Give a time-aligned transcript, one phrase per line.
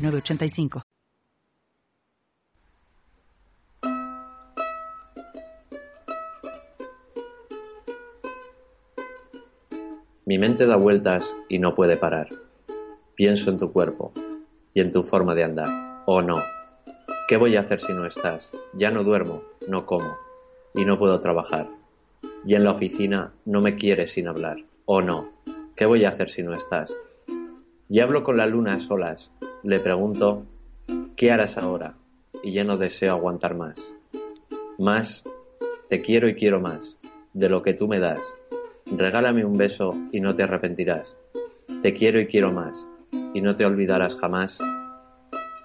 [0.00, 0.82] 985.
[10.26, 12.28] Mi mente da vueltas y no puede parar.
[13.16, 14.12] Pienso en tu cuerpo
[14.72, 16.02] y en tu forma de andar.
[16.06, 16.40] Oh no.
[17.26, 18.52] ¿Qué voy a hacer si no estás?
[18.74, 20.16] Ya no duermo, no como
[20.72, 21.68] y no puedo trabajar.
[22.46, 24.58] Y en la oficina no me quieres sin hablar.
[24.84, 25.30] Oh no.
[25.74, 26.96] ¿Qué voy a hacer si no estás?
[27.92, 29.32] Y hablo con la luna a solas
[29.64, 30.44] le pregunto,
[31.16, 31.96] ¿qué harás ahora?
[32.40, 33.96] Y ya no deseo aguantar más.
[34.78, 35.24] Más,
[35.88, 36.98] te quiero y quiero más,
[37.32, 38.20] de lo que tú me das.
[38.86, 41.16] Regálame un beso y no te arrepentirás.
[41.82, 42.86] Te quiero y quiero más,
[43.34, 44.60] y no te olvidarás jamás.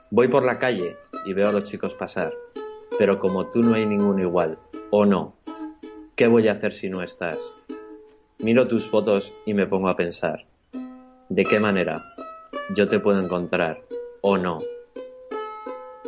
[0.09, 2.33] Voy por la calle y veo a los chicos pasar,
[2.97, 4.57] pero como tú no hay ninguno igual,
[4.89, 5.35] o no,
[6.15, 7.37] ¿qué voy a hacer si no estás?
[8.39, 10.47] Miro tus fotos y me pongo a pensar,
[11.35, 12.15] ¿de qué manera?
[12.73, 13.83] yo te puedo encontrar
[14.21, 14.61] o no.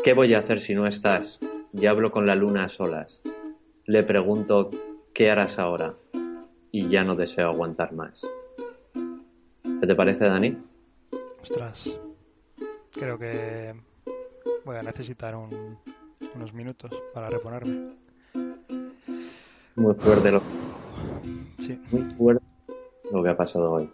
[0.01, 1.39] ¿Qué voy a hacer si no estás?
[1.73, 3.21] Y hablo con la luna a solas.
[3.83, 4.71] Le pregunto,
[5.13, 5.95] ¿qué harás ahora?
[6.71, 8.25] Y ya no deseo aguantar más.
[8.93, 10.57] ¿Qué te parece, Dani?
[11.41, 11.99] Ostras,
[12.91, 13.75] creo que
[14.63, 17.95] voy a necesitar unos minutos para reponerme.
[19.75, 20.41] Muy fuerte lo,
[21.59, 21.77] sí.
[21.91, 22.45] muy fuerte
[23.11, 23.91] lo que ha pasado hoy.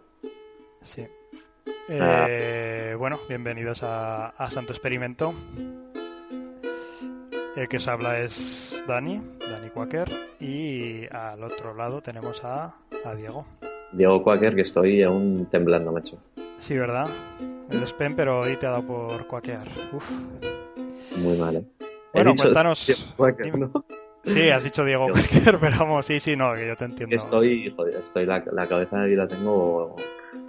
[0.83, 1.07] Sí.
[1.89, 5.33] Eh, bueno, bienvenidos a, Santo Experimento.
[7.55, 12.75] El que os habla es Dani, Dani Quaker, y al otro lado tenemos a,
[13.17, 13.45] Diego.
[13.91, 16.17] Diego Quaker, que estoy aún temblando, macho.
[16.57, 17.09] Sí, ¿verdad?
[17.69, 19.67] El spam, pero hoy te ha dado por cuaquear.
[21.17, 21.65] Muy mal, ¿eh?
[22.13, 23.13] Bueno, cuéntanos.
[24.23, 27.15] Sí, has dicho Diego Quaker, pero vamos, sí, sí, no, que yo te entiendo.
[27.15, 29.95] Estoy, joder, estoy la, la cabeza de vida tengo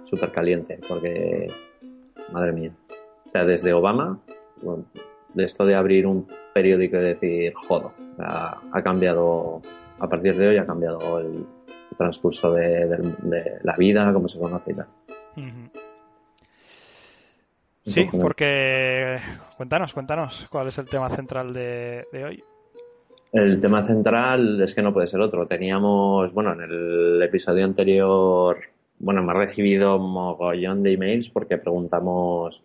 [0.03, 1.51] súper caliente, porque,
[2.31, 2.71] madre mía.
[3.25, 4.19] O sea, desde Obama,
[5.33, 9.61] de esto de abrir un periódico y decir, jodo, ha, cambiado,
[9.99, 11.45] a partir de hoy ha cambiado el,
[11.97, 14.87] transcurso de, la vida, como se conoce y tal.
[17.85, 19.17] Sí, porque
[19.55, 22.43] cuéntanos, cuéntanos, ¿cuál es el tema central de, de, hoy?
[23.35, 25.45] El tema central es que no puede ser otro.
[25.45, 28.57] Teníamos, bueno, en el episodio anterior
[28.99, 32.63] bueno, me ha recibido un mogollón de emails porque preguntamos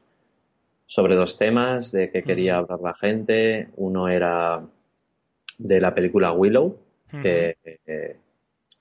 [0.87, 3.69] sobre dos temas de qué quería hablar la gente.
[3.77, 4.63] Uno era
[5.59, 6.77] de la película Willow,
[7.23, 7.57] que,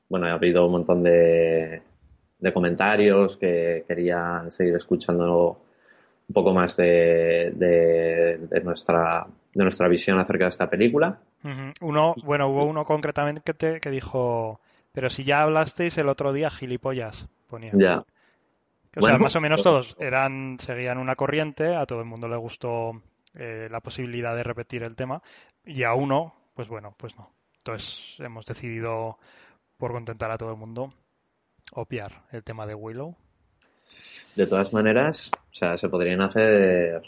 [0.07, 1.81] bueno, ha habido un montón de,
[2.39, 5.59] de, comentarios que querían seguir escuchando
[6.27, 9.25] un poco más de, de, nuestra,
[9.59, 11.19] de nuestra visión acerca de esta película.
[11.81, 14.61] Uno, bueno, hubo uno concretamente que, te, que dijo,
[14.93, 17.27] pero si ya hablasteis el otro día, gilipollas.
[17.73, 18.05] Ya.
[18.95, 22.37] O sea, más o menos todos eran, seguían una corriente, a todo el mundo le
[22.37, 23.01] gustó
[23.35, 25.21] eh, la posibilidad de repetir el tema,
[25.65, 27.33] y a uno, pues bueno, pues no.
[27.57, 29.17] Entonces hemos decidido,
[29.77, 30.93] por contentar a todo el mundo,
[31.73, 33.15] opiar el tema de Willow.
[34.35, 37.01] De todas maneras, o sea, se podrían hacer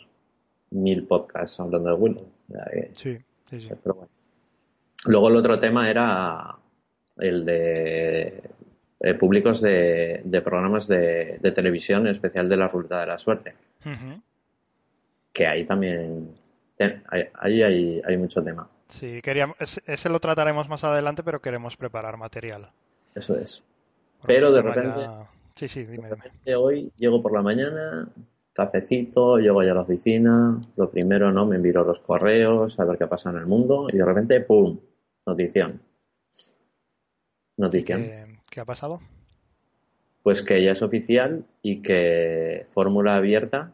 [0.72, 2.32] mil podcasts hablando de Willow.
[2.94, 3.18] Sí,
[3.50, 3.70] sí, sí.
[5.06, 6.56] Luego el otro tema era
[7.18, 8.44] el de
[9.00, 13.56] eh, públicos de, programas de, televisión, en especial de la ruleta de la suerte.
[15.34, 16.36] Que ahí también
[17.40, 18.68] ahí hay, hay, mucho tema.
[18.88, 22.70] Sí, queríamos, ese lo trataremos más adelante, pero queremos preparar material.
[23.16, 23.64] Eso es.
[24.26, 25.00] pero de repente,
[25.56, 26.10] sí, sí, dime,
[26.56, 28.08] hoy llego por la mañana,
[28.66, 31.46] cafecito, llego ya a la oficina, lo primero, ¿no?
[31.46, 34.80] Me envío los correos, a ver qué pasa en el mundo, y de repente, ¡pum!
[35.26, 35.82] Notición.
[37.58, 38.04] Notición.
[38.50, 39.00] ¿Qué ha pasado?
[40.24, 43.74] Pues que ya es oficial y que Fórmula Abierta,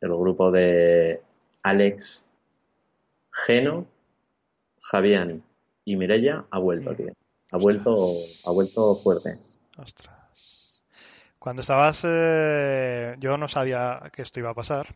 [0.00, 1.20] el grupo de
[1.62, 2.24] Alex
[3.30, 3.86] Geno,
[4.80, 5.42] Javiani
[5.84, 7.12] y Mirella ha vuelto, tío.
[7.52, 7.96] Ha vuelto,
[8.44, 9.38] ha vuelto fuerte.
[9.78, 10.21] Ostras.
[11.42, 14.94] Cuando estabas, eh, yo no sabía que esto iba a pasar.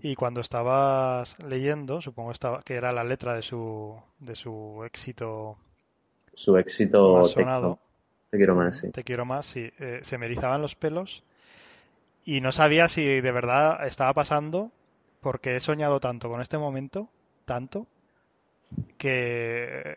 [0.00, 5.58] Y cuando estabas leyendo, supongo estaba, que era la letra de su, de su éxito.
[6.32, 7.26] Su éxito.
[7.26, 7.78] sonado.
[8.30, 8.90] Te quiero más, sí.
[8.90, 9.70] Te quiero más, sí.
[9.78, 11.24] Eh, se me erizaban los pelos
[12.24, 14.72] y no sabía si de verdad estaba pasando
[15.20, 17.10] porque he soñado tanto con este momento,
[17.44, 17.86] tanto,
[18.98, 19.96] que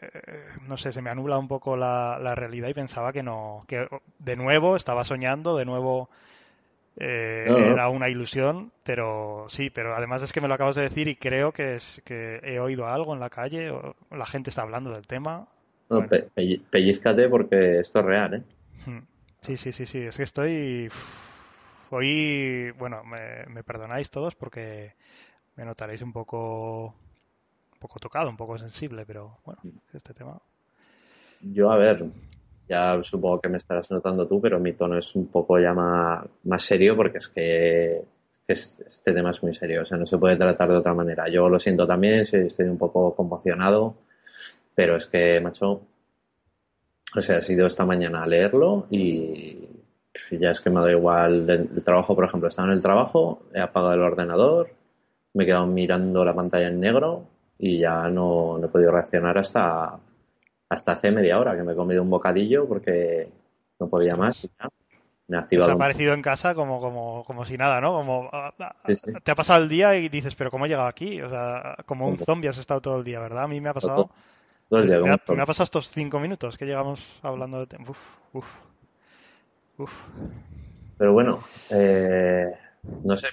[0.68, 3.88] no sé, se me anula un poco la, la realidad y pensaba que no, que
[4.20, 6.10] de nuevo estaba soñando, de nuevo
[6.98, 11.08] eh, era una ilusión, pero sí, pero además es que me lo acabas de decir
[11.08, 14.62] y creo que es que he oído algo en la calle, o la gente está
[14.62, 15.48] hablando del tema.
[16.70, 18.44] pellizcate porque esto es real, ¿eh?
[18.86, 19.00] Hmm.
[19.42, 20.90] Sí, sí, sí, sí, es que estoy...
[21.90, 24.96] Hoy, bueno, me, me perdonáis todos porque
[25.56, 26.96] me notaréis un poco,
[27.84, 29.62] poco tocado, un poco sensible, pero bueno,
[29.94, 30.40] este tema.
[31.42, 32.06] Yo, a ver,
[32.70, 36.64] ya supongo que me estarás notando tú, pero mi tono es un poco ya más,
[36.64, 38.06] serio porque es que,
[38.48, 41.28] este tema es muy serio, o sea, no se puede tratar de otra manera.
[41.30, 43.96] Yo lo siento también, estoy un poco conmocionado,
[44.74, 45.82] pero es que, macho,
[47.16, 49.68] o sea, he ido esta mañana a leerlo y
[50.32, 53.60] ya es que me da igual el trabajo, por ejemplo, estaba en el trabajo, he
[53.60, 54.70] apagado el ordenador,
[55.34, 57.33] me he quedado mirando la pantalla en negro
[57.66, 59.98] y ya no, no he podido reaccionar hasta
[60.68, 63.30] hasta hace media hora que me he comido un bocadillo porque
[63.80, 64.50] no podía más.
[65.28, 65.72] Me ha activado.
[65.72, 67.94] ha aparecido en casa como, como, como si nada, ¿no?
[67.94, 68.76] Como, ah, ah,
[69.24, 71.22] Te ha pasado el día y dices, pero ¿cómo he llegado aquí?
[71.22, 73.46] O sea, como un zombie has estado todo el día, ¿verdad?
[73.46, 74.10] A mí me ha pasado.
[74.70, 77.78] me, ha, pasado estos cinco minutos que llegamos hablando de.
[77.78, 77.98] Uf,
[78.34, 78.48] uf,
[79.78, 79.94] uf.
[80.98, 81.40] Pero bueno,
[81.70, 82.52] eh,
[83.04, 83.30] no sé.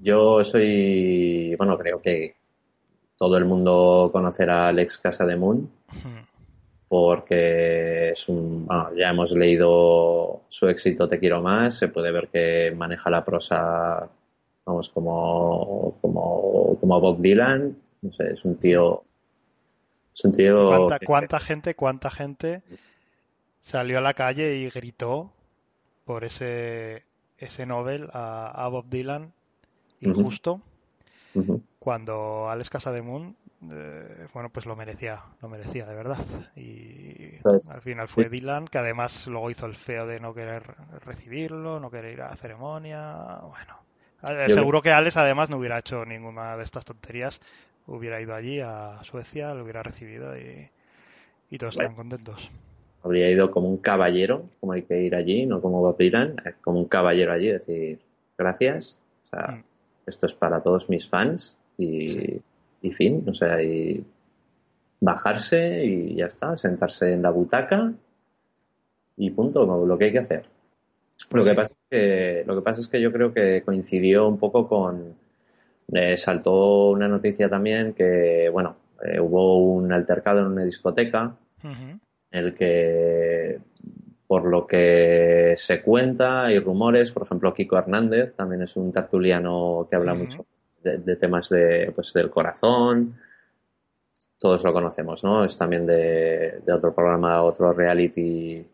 [0.00, 1.54] Yo soy.
[1.56, 2.38] Bueno, creo que
[3.18, 5.68] todo el mundo conocerá a Alex Casa de Moon
[6.88, 8.66] porque es un,
[8.96, 14.08] ya hemos leído su éxito Te quiero más, se puede ver que maneja la prosa,
[14.64, 19.04] vamos, como, como, como Bob Dylan, no sé, es un tío,
[20.14, 20.88] es un tío...
[21.04, 22.62] ¿Cuánta, gente, cuánta gente
[23.60, 25.30] salió a la calle y gritó
[26.06, 27.04] por ese,
[27.36, 29.34] ese Nobel a, Bob Dylan
[30.00, 30.62] injusto?
[31.88, 33.34] Cuando Alex Casademun
[33.72, 36.18] eh, bueno, pues lo merecía, lo merecía de verdad.
[36.54, 40.64] Y pues, al final fue Dylan, que además luego hizo el feo de no querer
[41.06, 43.38] recibirlo, no querer ir a la ceremonia.
[43.40, 43.78] Bueno,
[44.28, 47.40] eh, seguro que Alex además no hubiera hecho ninguna de estas tonterías,
[47.86, 50.68] hubiera ido allí a Suecia, lo hubiera recibido y,
[51.56, 52.50] todos estaban contentos.
[53.02, 56.80] Habría ido como un caballero, como hay que ir allí, no como Dylan, eh, como
[56.80, 57.98] un caballero allí, decir
[58.36, 58.98] gracias.
[59.24, 59.64] O sea, mm.
[60.06, 62.42] esto es para todos mis fans y
[62.82, 64.04] y fin, o sea, y
[65.00, 67.92] bajarse y ya está, sentarse en la butaca
[69.16, 70.44] y punto, lo que hay que hacer.
[71.32, 74.38] Lo que, pasa es que, lo que pasa es que yo creo que coincidió un
[74.38, 75.14] poco con.
[75.92, 81.98] Eh, saltó una noticia también que, bueno, eh, hubo un altercado en una discoteca en
[82.30, 83.58] el que,
[84.26, 89.88] por lo que se cuenta, hay rumores, por ejemplo, Kiko Hernández también es un tertuliano
[89.90, 90.46] que habla mucho
[90.82, 93.18] de, temas de, pues, del corazón.
[94.38, 95.44] Todos lo conocemos, ¿no?
[95.44, 98.66] Es también de, otro programa, otro reality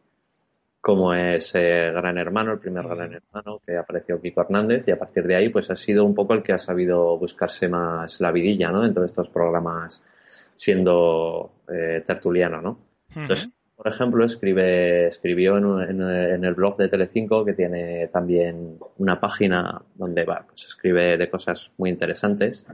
[0.81, 4.99] como es eh, Gran Hermano, el primer Gran Hermano que apareció Kiko Hernández y a
[4.99, 8.31] partir de ahí pues ha sido un poco el que ha sabido buscarse más la
[8.31, 8.83] vidilla, ¿no?
[8.83, 10.05] Dentro de estos programas
[10.53, 12.79] siendo eh, tertuliano, ¿no?
[13.17, 16.01] Entonces, por ejemplo, escribe, escribió en,
[16.45, 21.73] el blog de Telecinco, que tiene también una página donde va, pues escribe de cosas
[21.77, 22.67] muy interesantes,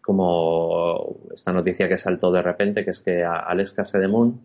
[0.00, 4.40] como esta noticia que saltó de repente, que es que Alex Casademun,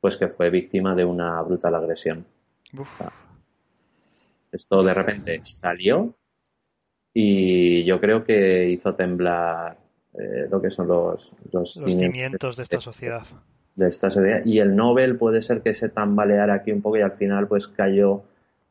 [0.00, 2.26] pues que fue víctima de una brutal agresión.
[4.50, 6.14] Esto de repente salió
[7.14, 9.78] y yo creo que hizo temblar
[10.14, 13.24] eh, lo que son los, los, cimientos de esta sociedad
[13.78, 14.08] de esta
[14.44, 17.68] Y el Nobel puede ser que se tambaleara aquí un poco y al final pues
[17.68, 18.24] cayó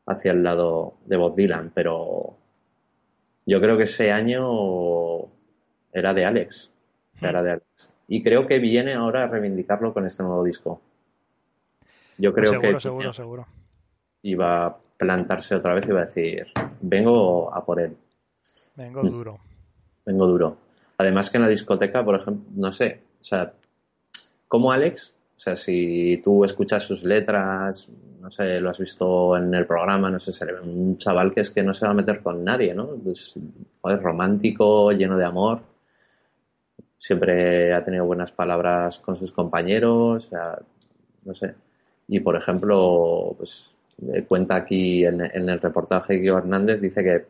[0.04, 2.36] hacia el lado de Bob Dylan, pero
[3.46, 5.20] yo creo que ese año
[5.92, 6.70] era de Alex.
[7.22, 7.90] Era de Alex.
[8.06, 10.82] Y creo que viene ahora a reivindicarlo con este nuevo disco.
[12.18, 13.46] Yo creo seguro, que seguro, seguro.
[14.22, 16.48] iba a plantarse otra vez y iba a decir,
[16.82, 17.96] vengo a por él.
[18.76, 19.38] Vengo duro.
[20.04, 20.58] Vengo duro.
[20.98, 23.54] Además que en la discoteca, por ejemplo, no sé, o sea,
[24.48, 27.88] como Alex, o sea, si tú escuchas sus letras,
[28.20, 31.50] no sé, lo has visto en el programa, no sé, se un chaval que es
[31.52, 32.88] que no se va a meter con nadie, ¿no?
[32.96, 35.60] Pues, es romántico, lleno de amor.
[36.98, 40.58] Siempre ha tenido buenas palabras con sus compañeros, o sea,
[41.24, 41.54] no sé.
[42.08, 43.70] Y por ejemplo, pues
[44.26, 47.26] cuenta aquí en, el reportaje que Hernández, dice que,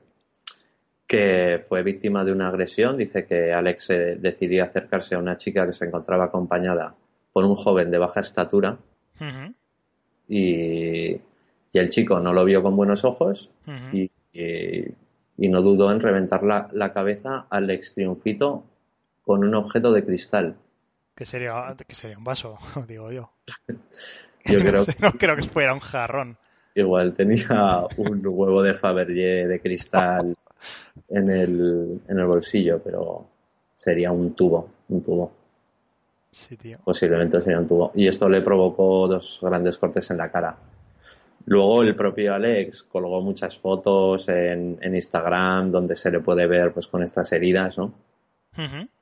[1.06, 5.66] que fue víctima de una agresión, dice que Alex eh, decidió acercarse a una chica
[5.66, 6.94] que se encontraba acompañada
[7.32, 8.78] por un joven de baja estatura
[10.28, 11.20] y,
[11.74, 13.50] el chico no lo vio con buenos ojos
[13.92, 18.64] y, y no dudó en reventar la, la cabeza al ex triunfito
[19.28, 20.56] con un objeto de cristal.
[21.14, 22.58] Que sería, que sería un vaso,
[22.88, 23.30] digo yo.
[24.44, 26.36] Yo creo, no creo que fuera un jarrón.
[26.74, 30.36] Igual tenía un huevo de Fabergé de cristal
[31.08, 33.26] en el, en el bolsillo, pero
[33.76, 35.32] sería un tubo, un tubo.
[36.30, 36.78] Sí, tío.
[36.84, 37.92] Posiblemente sería un tubo.
[37.94, 40.56] Y esto le provocó dos grandes cortes en la cara.
[41.46, 46.72] Luego el propio Alex colgó muchas fotos en, en Instagram donde se le puede ver
[46.72, 47.92] pues con estas heridas, ¿no?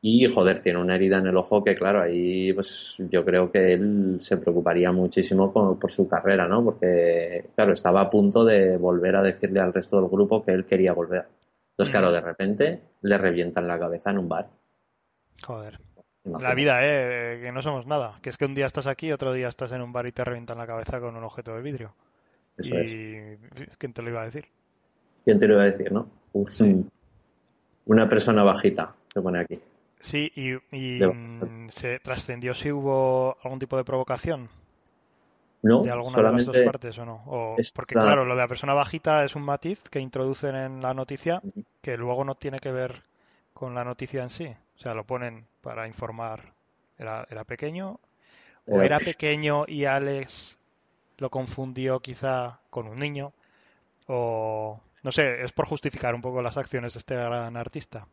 [0.03, 3.73] Y joder, tiene una herida en el ojo que claro, ahí pues yo creo que
[3.73, 6.63] él se preocuparía muchísimo por, por su carrera, ¿no?
[6.63, 10.67] Porque claro, estaba a punto de volver a decirle al resto del grupo que él
[10.67, 11.25] quería volver.
[11.71, 14.49] Entonces, claro, de repente le revientan la cabeza en un bar.
[15.43, 15.86] Joder.
[16.41, 17.41] La vida, ¿eh?
[17.41, 18.19] Que no somos nada.
[18.23, 20.25] Que es que un día estás aquí, otro día estás en un bar y te
[20.25, 21.95] revientan la cabeza con un objeto de vidrio.
[22.59, 23.69] Eso y es.
[23.79, 24.47] ¿quién te lo iba a decir?
[25.25, 26.09] ¿Quién te lo iba a decir, no?
[26.33, 26.91] Un-
[27.87, 29.61] Una persona bajita, se pone aquí.
[30.01, 34.49] Sí, y, mm, se trascendió si hubo algún tipo de provocación
[35.63, 37.23] No, de alguna de las dos partes o no.
[37.27, 40.83] O- porque la- claro, lo de la persona bajita es un matiz que introducen en
[40.83, 41.41] la noticia
[41.81, 43.03] que luego no tiene que ver
[43.53, 44.47] con la noticia en sí.
[44.77, 46.55] O sea, lo ponen para informar.
[46.97, 47.99] Era, era pequeño
[48.69, 50.57] o Era- pequeño y Alex
[51.19, 53.33] lo confundió quizá con un niño
[54.07, 58.07] o no sé, es por justificar un poco las acciones de este gran artista.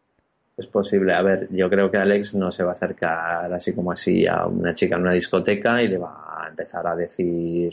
[0.57, 1.13] Es posible.
[1.13, 4.47] A ver, yo creo que Alex no se va a acercar así como así a
[4.47, 7.71] una chica en una discoteca y le va a empezar a decir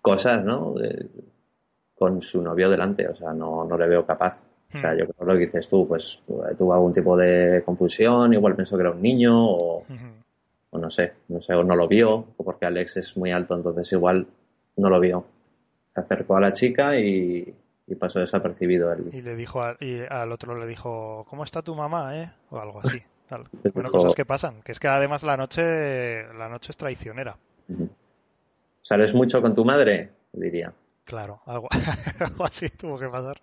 [0.00, 0.74] cosas, ¿no?
[1.96, 3.08] Con su novio delante.
[3.08, 4.38] O sea, no, no le veo capaz.
[4.74, 4.98] O sea, Hmm.
[4.98, 8.82] yo creo lo que dices tú, pues tuvo algún tipo de confusión, igual pensó que
[8.82, 10.12] era un niño o, Ujú.
[10.70, 13.54] o no sé, no sé, o no lo vio, o porque Alex es muy alto,
[13.54, 14.26] entonces igual
[14.76, 15.24] no lo vio.
[15.94, 17.54] Se acercó a la chica y,
[17.86, 19.06] y pasó desapercibido él.
[19.12, 22.30] Y le dijo a- y al otro le dijo, ¿cómo está tu mamá, eh?
[22.50, 23.00] O algo así.
[23.28, 23.44] Tal.
[23.74, 24.62] Bueno, cosas que pasan.
[24.62, 27.36] Que es que además la noche, la noche es traicionera.
[28.82, 30.10] ¿Sales mucho con tu madre?
[30.32, 30.72] Diría.
[31.04, 31.68] Claro, algo,
[32.20, 33.38] algo así tuvo que pasar.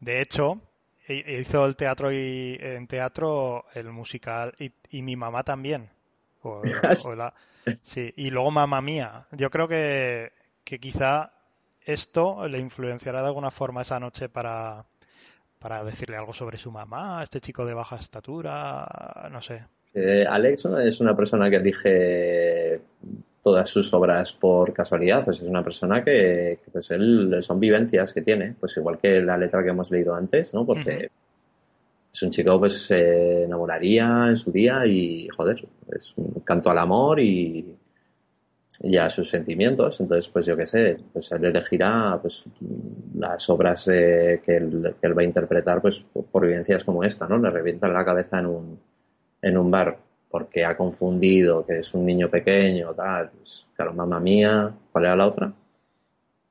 [0.00, 0.60] De hecho,
[1.08, 5.90] hi- hizo el teatro y en teatro el musical y, y mi mamá también.
[6.42, 6.50] O,
[6.98, 7.34] o la-
[7.82, 9.26] sí, y luego mamá mía.
[9.32, 10.32] Yo creo que,
[10.64, 11.32] que quizá
[11.82, 14.86] esto le influenciará de alguna forma esa noche para,
[15.58, 19.66] para decirle algo sobre su mamá, este chico de baja estatura, no sé.
[19.92, 20.78] Eh, Alex ¿no?
[20.78, 22.80] es una persona que elige
[23.42, 28.12] todas sus obras por casualidad, pues es una persona que, que, pues él son vivencias
[28.12, 30.64] que tiene, pues igual que la letra que hemos leído antes, ¿no?
[30.66, 31.10] Porque
[32.12, 35.66] es un chico pues se enamoraría en su día y joder,
[35.96, 37.74] es un canto al amor y,
[38.82, 42.44] y a sus sentimientos, entonces pues yo qué sé, pues él elegirá pues
[43.14, 47.04] las obras eh, que, él, que él va a interpretar pues por, por vivencias como
[47.04, 47.38] esta, ¿no?
[47.38, 48.89] Le revientan la cabeza en un
[49.42, 49.98] en un bar
[50.30, 55.16] porque ha confundido que es un niño pequeño, tal, pues, claro, mamá mía, ¿cuál era
[55.16, 55.52] la otra?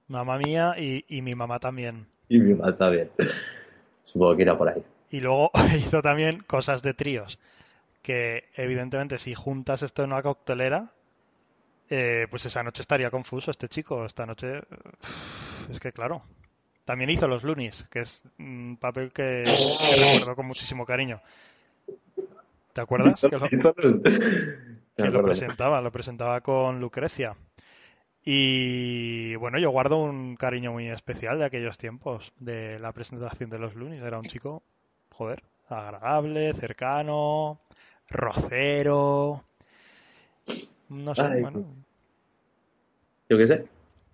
[0.08, 2.08] Mamá mía y, y mi mamá también.
[2.27, 3.10] Y mi mamá bien.
[4.03, 4.84] Supongo que irá por ahí.
[5.12, 7.39] Y luego hizo también cosas de tríos,
[8.01, 10.91] que evidentemente si juntas esto en una coctelera,
[11.89, 14.05] eh, pues esa noche estaría confuso este chico.
[14.05, 14.62] Esta noche,
[15.69, 16.24] es que claro.
[16.86, 21.22] También hizo los Loonies, que es un papel que, que recuerdo con muchísimo cariño.
[22.79, 23.19] ¿Te acuerdas?
[23.19, 23.74] Que lo,
[24.95, 27.36] que presentaba, lo presentaba con Lucrecia.
[28.24, 33.59] Y bueno, yo guardo un cariño muy especial de aquellos tiempos, de la presentación de
[33.59, 34.01] los Loonies.
[34.01, 34.63] Era un chico,
[35.09, 37.59] joder, agradable, cercano,
[38.07, 39.43] rocero.
[40.88, 41.65] No sé, Ay, bueno.
[43.27, 43.65] Yo qué sé.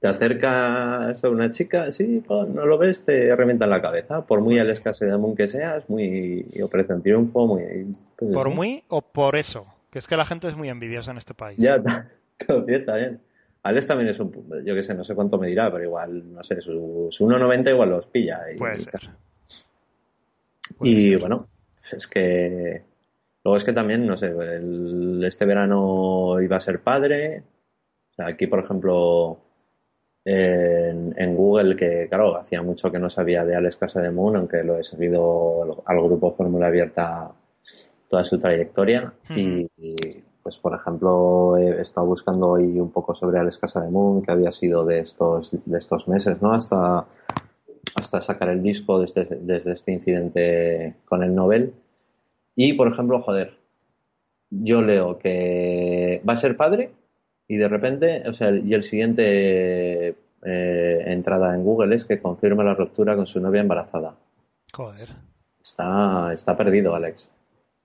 [0.05, 4.25] Te acercas a una chica, sí, no, no lo ves, te revientan la cabeza.
[4.25, 4.71] Por muy Pues al sí.
[4.74, 7.95] escaso de que seas, muy Operación Triunfo, muy.
[8.15, 11.17] pues Por muy o por eso, que es que la gente es muy envidiosa en
[11.17, 11.57] este país.
[11.57, 12.07] Ya, está,
[12.47, 13.19] todo bien, está bien.
[13.63, 14.31] Alex también es un.
[14.63, 17.71] Yo qué sé, no sé cuánto me dirá, pero igual, no sé, su, su 1,90
[17.71, 18.41] igual los pilla.
[18.53, 19.09] Y, Puede ser.
[20.77, 21.19] Puede Y ser.
[21.19, 21.47] bueno,
[21.91, 22.83] es que
[23.43, 27.43] luego es que también, no sé, el- este verano iba a ser padre.
[28.12, 29.39] O sea, aquí, por ejemplo,
[30.25, 34.77] en, en Google, que claro, hacía mucho que no sabía de Alex Casademun, aunque lo
[34.77, 37.32] he seguido al, grupo Fórmula Abierta
[38.10, 39.13] toda su trayectoria.
[39.29, 44.32] y, y, pues, por ejemplo, he estado buscando hoy un poco sobre Alex Casademun, que
[44.32, 46.51] había sido de estos, de estos meses, ¿no?
[46.53, 47.05] Hasta
[47.96, 51.74] hasta sacar el disco desde, desde este incidente con el Nobel.
[52.55, 53.58] Y, por ejemplo, joder,
[54.50, 56.91] yo leo que va a ser padre
[57.47, 62.63] y de repente, o sea, y el siguiente eh, entrada en Google es que confirma
[62.63, 64.15] la ruptura con su novia embarazada.
[64.73, 65.09] Joder.
[65.63, 67.29] Está, está perdido, Alex.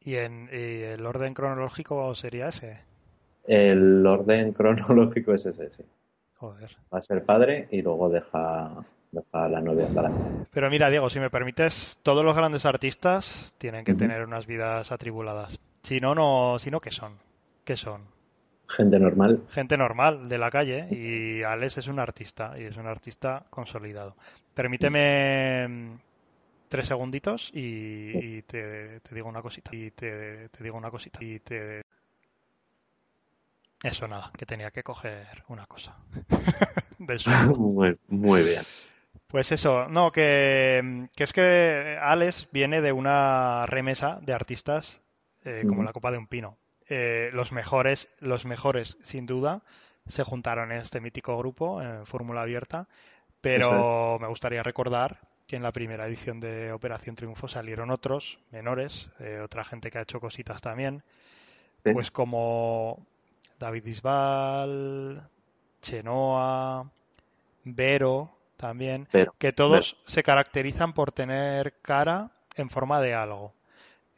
[0.00, 2.81] ¿Y, en, y el orden cronológico sería ese?
[3.47, 5.85] El orden cronológico es ese, sí.
[6.37, 6.76] Joder.
[6.93, 10.47] Va a ser padre y luego deja, deja a la novia embarazada.
[10.50, 14.90] Pero mira, Diego, si me permites, todos los grandes artistas tienen que tener unas vidas
[14.90, 15.59] atribuladas.
[15.83, 17.19] Si no, no, si no, ¿qué son?
[17.64, 18.02] ¿Qué son?
[18.71, 19.43] Gente normal.
[19.50, 24.17] Gente normal de la calle y Alex es un artista y es un artista consolidado.
[24.55, 25.99] Permíteme mm,
[26.69, 29.71] tres segunditos y, y te, te digo una cosita.
[29.75, 31.19] Y te, te digo una cosita.
[31.23, 31.83] Y te...
[33.83, 35.97] Eso nada, que tenía que coger una cosa.
[37.57, 38.62] Muy, muy bien.
[39.27, 45.00] Pues eso, no, que, que es que Alex viene de una remesa de artistas
[45.45, 46.59] eh, como la copa de un pino.
[46.91, 49.63] Eh, los mejores, los mejores, sin duda,
[50.09, 52.89] se juntaron en este mítico grupo, en Fórmula Abierta,
[53.41, 59.09] pero me gustaría recordar que en la primera edición de Operación Triunfo salieron otros, menores,
[59.21, 61.03] eh, otra gente que ha hecho cositas también,
[61.85, 61.91] Sí.
[61.91, 63.07] pues como
[63.59, 65.29] David Bisbal,
[65.83, 66.91] Chenoa,
[67.65, 73.55] Vero también, Pero, que todos se caracterizan por tener cara en forma de algo.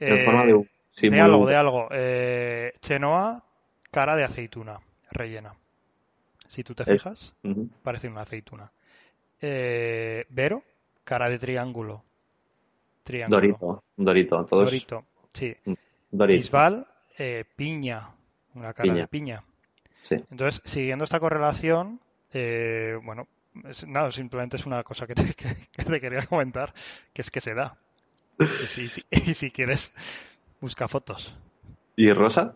[0.06, 1.88] en Eh, forma de, un- sí, de algo, de algo.
[1.90, 3.44] Eh, Chenoa,
[3.90, 4.78] cara de aceituna
[5.10, 5.54] rellena.
[6.46, 7.34] Si tú te Es- fijas,
[7.82, 8.70] parece una aceituna.
[9.40, 10.62] Eh, Vero,
[11.04, 12.04] cara de triángulo.
[13.02, 13.36] Triángulo.
[13.40, 15.54] Dorito, Dorito, todos Dorito, sí.
[16.10, 16.38] Dorito.
[16.38, 16.86] Bisbal,
[17.18, 18.08] eh, piña,
[18.54, 19.02] una cara Piña.
[19.02, 19.44] de piña.
[20.00, 20.16] Sí.
[20.30, 22.00] Entonces, siguiendo esta correlación,
[22.32, 23.26] eh, bueno,
[23.64, 25.44] es- nada, simplemente es una cosa que te, que-
[25.76, 26.72] que te quería comentar,
[27.12, 27.76] que es que se da.
[28.38, 29.92] Y si, si- y si quieres,
[30.62, 31.36] busca fotos.
[31.96, 32.54] ¿Y Rosa?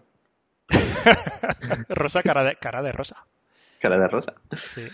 [1.88, 3.26] Rosa, cara de, cara de rosa.
[3.80, 4.34] Cara de Rosa.
[4.54, 4.88] Sí.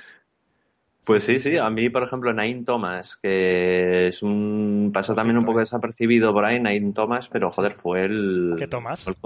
[1.04, 5.44] Pues sí, sí, a mí, por ejemplo, Nain Thomas, que es un pasó también un
[5.44, 5.62] poco eh.
[5.62, 8.54] desapercibido por ahí, Nain Thomas, pero joder, fue el...
[8.58, 9.06] ¿Qué tomas?
[9.06, 9.16] el-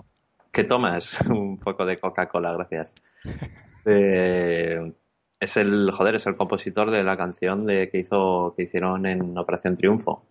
[0.53, 1.21] ¿Qué tomas?
[1.29, 2.95] Un poco de Coca-Cola, gracias.
[3.89, 4.93] Eh,
[5.39, 9.39] es el, joder, es el compositor de la canción de que hizo, que hicieron en
[9.39, 10.25] Operación Triunfo,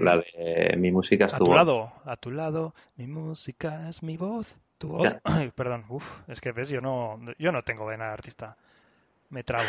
[0.00, 1.48] La de Mi música A estuvo.
[1.50, 5.16] tu lado, a tu lado, mi música es mi voz, tu voz.
[5.24, 8.56] Ay, perdón, uf, es que ves, yo no, yo no tengo vena de artista.
[9.30, 9.68] Me trabo.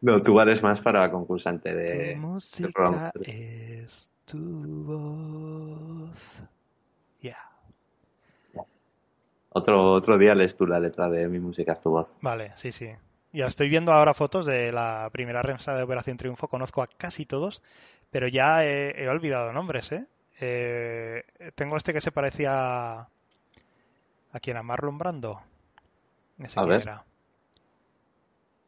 [0.00, 2.16] No, tú vales más para concursante Tu de...
[2.16, 3.12] música programa.
[3.22, 4.38] es tu
[4.84, 6.42] voz.
[7.20, 7.38] Ya.
[9.50, 12.08] Otro, otro día lees tú la letra de Mi música es tu voz.
[12.20, 12.90] Vale, sí, sí.
[13.32, 16.48] Ya estoy viendo ahora fotos de la primera remesa de Operación Triunfo.
[16.48, 17.62] Conozco a casi todos,
[18.10, 20.06] pero ya he, he olvidado nombres, ¿eh?
[20.40, 22.50] Eh, Tengo este que se parecía
[23.00, 23.08] a...
[24.32, 24.56] ¿A quién?
[24.56, 25.40] ¿A Marlon Brando?
[26.38, 26.82] Ese A ver.
[26.82, 27.04] era.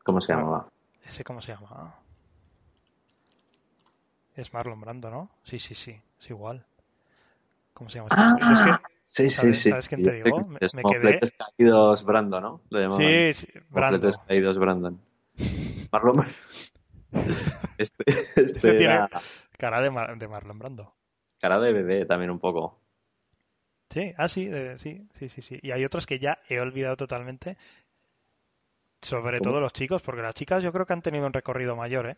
[0.05, 0.37] ¿Cómo se Ah.
[0.37, 0.69] llamaba?
[1.07, 1.95] ¿Ese cómo se llama?
[4.37, 5.31] Es Marlon Brando, ¿no?
[5.43, 6.01] Sí, sí, sí.
[6.19, 6.65] Es igual.
[7.75, 9.71] ¿Cómo se llama este es que- sí, sí, ¿sabes- sí.
[9.71, 10.39] sabes quién te sé digo?
[10.39, 12.61] que Me- es me quedé- Mofletes caídos Brando, ¿no?
[12.71, 13.03] Lo llamaban.
[13.03, 14.11] Sí, sí, Brando.
[14.27, 15.01] Caídos Brandon.
[15.93, 16.25] Marlon...
[17.79, 18.05] Este,
[18.37, 19.01] este Ese tiene
[19.59, 20.95] cara de, Mar- de Marlon Brando.
[21.41, 22.79] cara de bebé también un poco.
[23.89, 25.59] Sí, ah, sí, de- sí, sí, sí, sí.
[25.63, 27.57] Y hay otros que ya he olvidado totalmente.
[29.03, 29.51] Sobre ¿Cómo?
[29.51, 32.17] todo los chicos, porque las chicas yo creo que han tenido un recorrido mayor, ¿eh?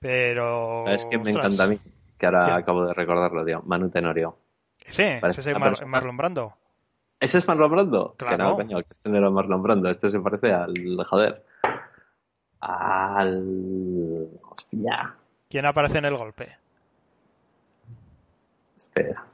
[0.00, 0.86] Pero.
[0.88, 1.78] Es que me ostras, encanta a mí,
[2.16, 2.56] que ahora ¿Quién?
[2.58, 3.62] acabo de recordarlo, tío.
[3.66, 4.36] Manu Tenorio.
[4.84, 5.90] Ese, Parece ese es una Mar- persona.
[5.90, 6.56] Marlon Brando.
[7.18, 8.14] ¿Ese es Marlon Brando?
[8.16, 8.36] Claro.
[8.36, 9.90] Que no, coño, que este no era Marlon Brando.
[9.90, 10.72] Este se parece al...
[11.04, 11.44] Joder.
[12.60, 13.42] Al...
[14.50, 15.14] Hostia.
[15.48, 16.56] ¿Quién aparece en el golpe?
[18.76, 19.24] Espera.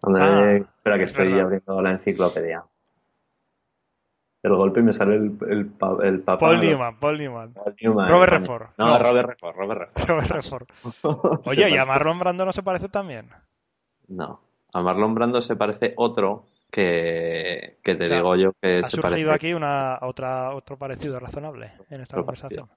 [0.00, 1.44] ¿Dónde- Ah, Espera que es estoy verdad.
[1.44, 2.64] abriendo la enciclopedia.
[4.42, 5.72] El golpe me sale el, el,
[6.04, 6.38] el papá.
[6.38, 7.52] Paul Newman, Paul Newman.
[7.54, 8.32] Paul Newman, Robert.
[8.32, 8.66] Redford.
[8.78, 8.98] No, No.
[8.98, 10.08] Robert Redford, Robert Redford.
[10.08, 10.68] Robert Redford.
[11.46, 13.28] Oye, ¿y a Marlon Brando no se parece también?
[14.06, 14.40] No.
[14.72, 18.82] A Marlon Brando se parece otro que, que te O sea, digo yo que Ha
[18.84, 19.30] se surgido parece.
[19.32, 22.68] aquí una otra otro parecido razonable en esta Otro conversación.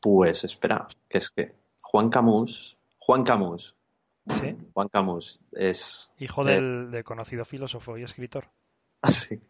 [0.00, 3.76] Pues espera, que es que Juan Camus, Juan Camus,
[4.34, 6.52] Sí, Juan Camus es hijo Eh.
[6.54, 8.44] del, de conocido filósofo y escritor.
[9.02, 9.40] así.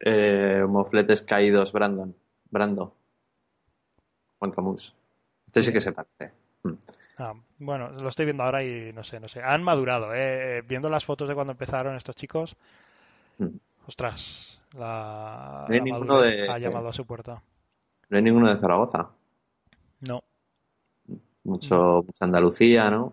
[0.00, 2.16] Eh, mofletes caídos, Brandon,
[2.50, 2.96] Brando.
[4.38, 4.94] Juan Camus.
[5.46, 5.72] Este sí Sí.
[5.72, 6.32] que se parece.
[6.64, 6.72] Mm.
[7.18, 9.40] Ah, bueno, lo estoy viendo ahora y no sé, no sé.
[9.42, 10.62] Han madurado, ¿eh?
[10.66, 12.56] Viendo las fotos de cuando empezaron estos chicos,
[13.38, 13.48] Mm.
[13.86, 17.42] ostras, la, No la madurez de- ha llamado a su puerta.
[18.08, 19.10] No hay ninguno de Zaragoza.
[20.00, 20.22] No,
[21.44, 23.12] Mucho, Andalucía, ¿no?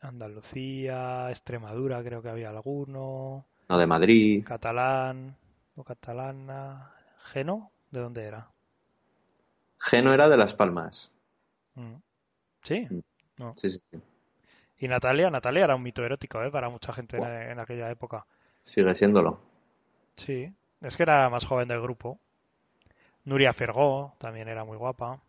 [0.00, 4.44] Andalucía, Extremadura, creo que había alguno, No de Madrid.
[4.44, 5.36] catalán
[5.76, 6.92] o catalana,
[7.32, 8.52] Geno, ¿de dónde era?
[9.80, 11.10] Geno era de Las Palmas.
[11.76, 11.94] Mm.
[12.64, 13.00] Sí, Mm.
[13.38, 13.56] no.
[13.56, 13.98] Sí, sí, sí.
[14.78, 16.50] Y Natalia, Natalia era un mito erótico, ¿eh?
[16.50, 18.26] Para mucha gente en, aquella época.
[18.62, 19.40] Sigue siéndolo.
[20.16, 22.20] Sí, es que era más joven del grupo.
[23.24, 25.22] Nuria Fergó también era muy guapa,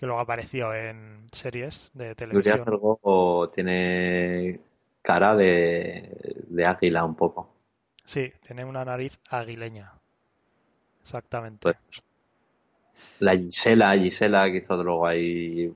[0.00, 2.56] que luego apareció en series de televisión.
[2.56, 4.54] Nuria Fergó tiene
[5.02, 7.50] cara de, de águila un poco.
[8.06, 9.92] Sí, tiene una nariz aguileña.
[11.02, 11.64] Exactamente.
[11.64, 11.76] Pues,
[13.18, 15.72] la Gisela, Gisela que hizo luego ahí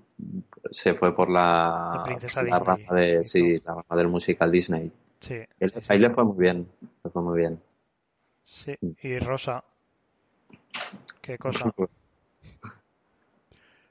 [0.70, 4.90] se fue por la, la rama de, sí, la rama del musical Disney.
[5.20, 5.44] Sí,
[5.88, 6.66] ahí le fue muy bien,
[7.04, 7.60] le fue muy bien.
[8.44, 9.64] Sí, y Rosa.
[11.20, 11.74] Qué cosa.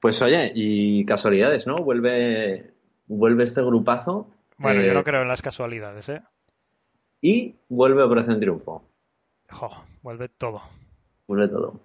[0.04, 1.78] Pues oye, y casualidades, ¿no?
[1.78, 2.74] Vuelve,
[3.08, 4.28] vuelve este grupazo.
[4.58, 6.22] Bueno, yo no eh, creo en las casualidades, ¿eh?
[7.22, 8.84] Y vuelve Operación Triunfo.
[9.50, 9.70] Jo,
[10.02, 10.62] vuelve todo.
[11.26, 11.80] Vuelve todo.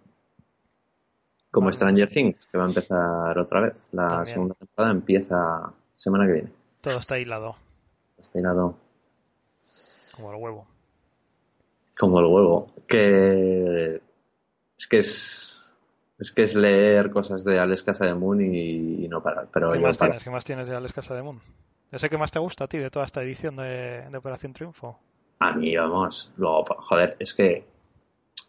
[1.53, 3.87] Como Stranger Things, que va a empezar otra vez.
[3.93, 6.53] La segunda temporada empieza semana que viene.
[6.81, 7.55] Todo está hilado.
[8.19, 8.77] Está hilado.
[10.17, 10.67] Como el huevo.
[11.97, 12.73] Como el huevo.
[12.89, 14.03] Que
[14.77, 15.48] es que es
[16.19, 19.49] es que es leer cosas de Alex Casa de Moon y, no parar.
[19.53, 20.25] Pero ¿Qué, más tienes?
[20.25, 21.41] ¿Qué más tienes de Alex Casa de Moon?
[21.91, 24.99] ¿Ese que más te gusta a ti de toda esta edición de, de Operación Triunfo?
[25.39, 26.33] A mí, vamos.
[26.37, 27.65] Luego, joder, es que.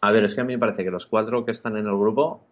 [0.02, 1.96] A ver, es que a mí me parece que los cuatro que están en el
[1.96, 2.46] grupo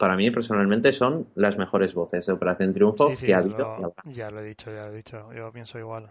[0.00, 3.94] para mí personalmente son las mejores voces de Operación Triunfo que ha habido.
[4.04, 6.08] ya lo he dicho, ya lo he dicho, yo pienso igual.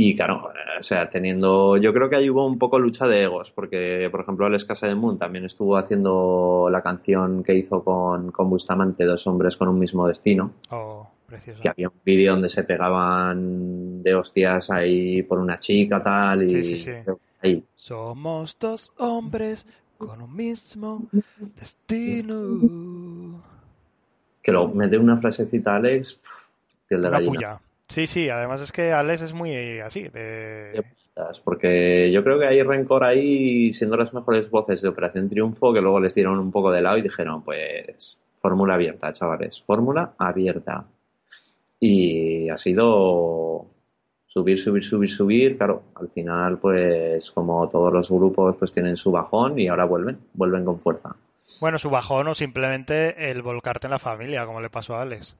[0.00, 3.50] Y claro, o sea, teniendo, yo creo que ahí hubo un poco lucha de egos,
[3.50, 8.30] porque por ejemplo Alex Casa de Moon también estuvo haciendo la canción que hizo con,
[8.30, 10.52] con Bustamante, Dos hombres con un mismo destino.
[10.70, 11.60] Oh, precioso.
[11.60, 16.50] Que había un vídeo donde se pegaban de hostias ahí por una chica tal y
[16.50, 16.92] sí, sí,
[17.42, 17.64] sí.
[17.74, 21.08] Somos dos hombres con un mismo
[21.56, 23.42] destino.
[24.40, 26.20] Que lo mete una frasecita Alex,
[26.86, 27.60] piel de una Puya.
[27.88, 30.08] Sí, sí, además es que Alex es muy así.
[30.08, 30.84] De...
[31.44, 35.80] Porque yo creo que hay rencor ahí siendo las mejores voces de Operación Triunfo que
[35.80, 40.84] luego les dieron un poco de lado y dijeron, pues, fórmula abierta, chavales, fórmula abierta.
[41.80, 43.66] Y ha sido
[44.26, 49.10] subir, subir, subir, subir, claro, al final pues como todos los grupos pues tienen su
[49.10, 51.16] bajón y ahora vuelven, vuelven con fuerza.
[51.60, 55.36] Bueno, su bajón o simplemente el volcarte en la familia, como le pasó a Alex,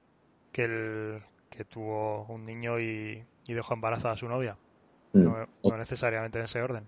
[0.52, 1.22] que, el,
[1.58, 4.56] que tuvo un niño y, dejó embarazada a su novia.
[5.12, 5.24] Mm.
[5.64, 6.84] No, necesariamente en ese orden.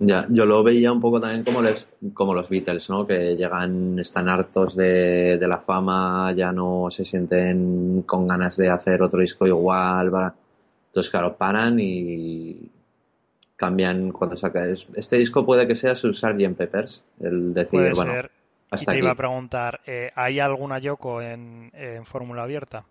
[0.00, 3.06] Ya, yo lo veía un poco también como, les, como los Beatles, ¿no?
[3.06, 8.70] Que llegan, están hartos de, de la fama, ya no se sienten con ganas de
[8.70, 10.34] hacer otro disco igual, para
[10.88, 12.70] entonces, claro, paran y
[13.56, 14.66] cambian cuando saca.
[14.68, 16.56] Este disco puede que sea su Sgt.
[16.56, 18.30] Peppers, el decir, bueno, ser.
[18.70, 21.70] Hasta y te iba a preguntar, eh, ¿hay alguna Yoko en,
[22.04, 22.84] fórmula abierta?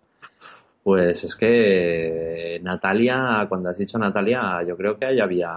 [0.88, 5.52] Pues es que Natalia, cuando has dicho Natalia, yo creo que ahí había,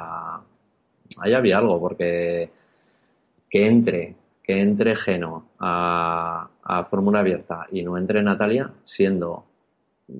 [1.19, 2.49] ahí había algo, porque
[3.49, 4.13] que entre,
[4.43, 9.45] que entre Geno a, a fórmula abierta y no entre Natalia, siendo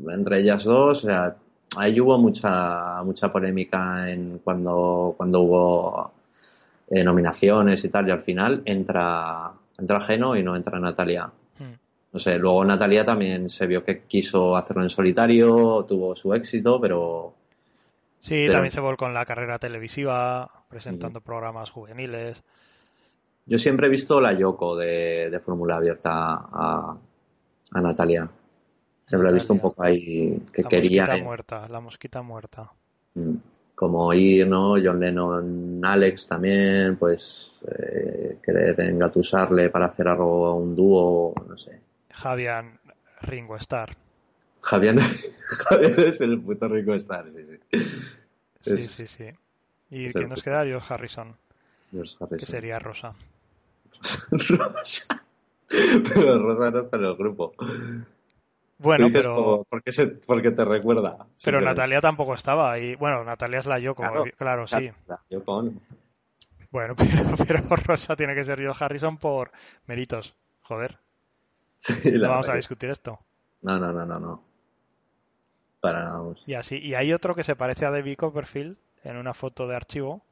[0.08, 1.36] entre ellas dos, o sea,
[1.76, 6.12] ahí hubo mucha mucha polémica en cuando cuando hubo
[6.89, 11.30] eh, nominaciones y tal y al final entra entra Geno y no entra Natalia.
[12.12, 16.80] No sé luego Natalia también se vio que quiso hacerlo en solitario tuvo su éxito
[16.80, 17.34] pero
[18.19, 22.43] sí también se volcó en la carrera televisiva presentando programas juveniles
[23.45, 26.97] yo siempre he visto la Yoko de, de Fórmula Abierta a,
[27.74, 28.30] a Natalia
[29.12, 31.04] Siempre he visto un poco ahí que quería.
[31.04, 32.71] La mosquita muerta, la mosquita muerta.
[33.15, 33.36] Mm.
[33.76, 34.76] Como ir, ¿no?
[34.82, 41.78] John Lennon, Alex también, pues eh, querer engatusarle para hacer algo, un dúo, no sé.
[42.13, 42.65] Javier
[43.21, 43.95] Ringo Starr.
[44.62, 45.00] Javier,
[45.45, 47.80] Javier es el puto Ringo Starr, sí, sí.
[48.62, 49.26] Sí, sí, sí.
[49.89, 50.63] ¿Y quién nos queda?
[50.63, 51.36] George Harrison.
[51.91, 52.39] George Harrison.
[52.39, 53.15] Que sería Rosa.
[54.32, 55.24] Rosa.
[55.69, 57.54] Pero Rosa no está en el grupo.
[58.78, 59.65] Bueno, pero.
[59.69, 61.28] Porque, se, porque te recuerda.
[61.43, 62.80] Pero Natalia tampoco estaba.
[62.80, 64.04] Y bueno, Natalia es la Yoko,
[64.36, 64.91] claro, sí.
[66.71, 66.95] Bueno,
[67.47, 69.52] pero, Rosa tiene que ser yo Harrison por
[69.86, 70.36] méritos.
[70.62, 70.97] Joder.
[72.13, 73.20] no vamos a discutir esto.
[73.62, 74.44] No, no, no, no, no.
[75.80, 76.36] Para nada.
[76.46, 76.78] Y así.
[76.78, 80.24] Y hay otro que se parece a Debbie Copperfield en una foto de archivo.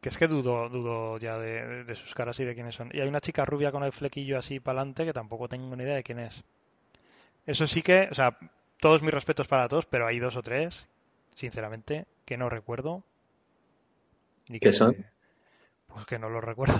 [0.00, 2.90] Que es que dudo, dudo ya de, de sus caras y de quiénes son.
[2.92, 5.82] Y hay una chica rubia con el flequillo así para adelante que tampoco tengo ni
[5.82, 6.44] idea de quién es.
[7.46, 8.38] Eso sí que, o sea,
[8.78, 10.88] todos mis respetos para todos, pero hay dos o tres,
[11.34, 13.04] sinceramente, que no recuerdo.
[14.46, 14.94] ¿Y ¿Qué son?
[15.86, 16.78] Pues que no los recuerdo.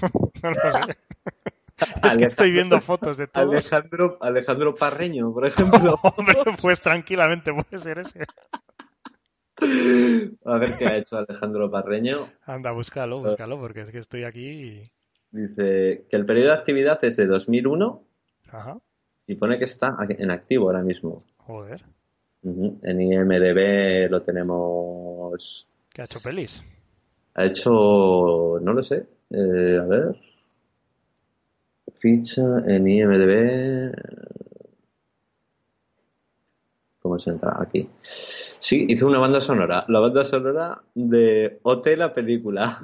[0.42, 0.96] no lo sé.
[2.04, 3.52] es que estoy viendo fotos de todos.
[3.52, 5.98] Alejandro, Alejandro Parreño, por ejemplo.
[6.16, 8.24] Hombre, pues tranquilamente puede ser ese.
[10.44, 12.26] A ver qué ha hecho Alejandro Parreño.
[12.46, 14.92] Anda, búscalo, búscalo, porque es que estoy aquí y...
[15.32, 18.02] Dice que el periodo de actividad es de 2001
[18.50, 18.78] Ajá.
[19.28, 21.18] y pone que está en activo ahora mismo.
[21.36, 21.84] Joder.
[22.42, 25.68] En IMDB lo tenemos.
[25.92, 26.64] ¿Qué ha hecho pelis?
[27.34, 30.16] Ha hecho, no lo sé, eh, a ver.
[32.00, 33.92] Ficha en IMDB.
[37.00, 37.88] ¿Cómo se entra aquí?
[38.00, 39.84] Sí, hizo una banda sonora.
[39.88, 42.80] La banda sonora de Hotel, la película.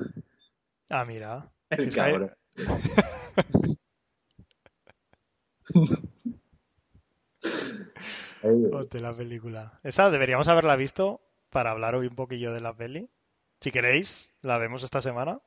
[0.90, 1.50] Ah, mira.
[1.70, 2.32] El cabrón.
[8.90, 9.80] de la película.
[9.82, 13.08] Esa deberíamos haberla visto para hablar hoy un poquillo de la peli.
[13.60, 15.40] Si queréis, la vemos esta semana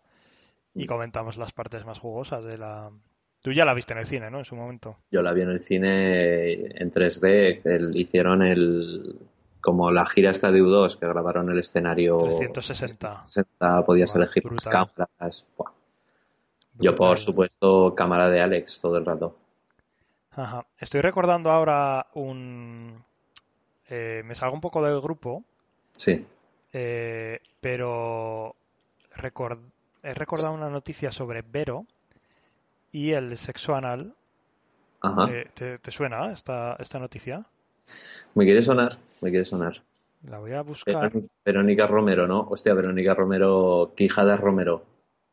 [0.74, 2.92] y comentamos las partes más jugosas de la...
[3.42, 4.40] Tú ya la viste en el cine, ¿no?
[4.40, 4.98] En su momento.
[5.12, 7.96] Yo la vi en el cine en 3D.
[7.96, 9.18] hicieron el...
[9.62, 12.18] Como la gira esta de U2, que grabaron el escenario...
[12.18, 13.26] 360.
[13.32, 15.46] 360 podías elegir las cámaras.
[16.76, 19.38] Yo, por supuesto, cámara de Alex todo el rato.
[20.32, 20.66] Ajá.
[20.78, 23.04] Estoy recordando ahora un...
[23.90, 25.44] Eh, me salgo un poco del grupo.
[25.98, 26.26] Sí.
[26.72, 28.56] Eh, pero
[29.14, 31.86] he recordado una noticia sobre Vero
[32.92, 34.16] y el sexo anal.
[35.02, 35.28] Ajá.
[35.32, 37.46] Eh, ¿te, suena esta, esta noticia?
[38.36, 39.82] Me quiere sonar, me quiere sonar.
[40.24, 41.12] La voy a buscar.
[41.46, 42.42] Verónica Romero, ¿no?
[42.42, 44.84] Hostia, Verónica Romero, Quijada Romero.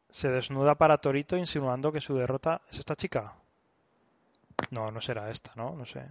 [0.09, 3.35] Se desnuda para Torito insinuando que su derrota es esta chica.
[4.71, 5.75] No, no será esta, ¿no?
[5.75, 6.07] No sé.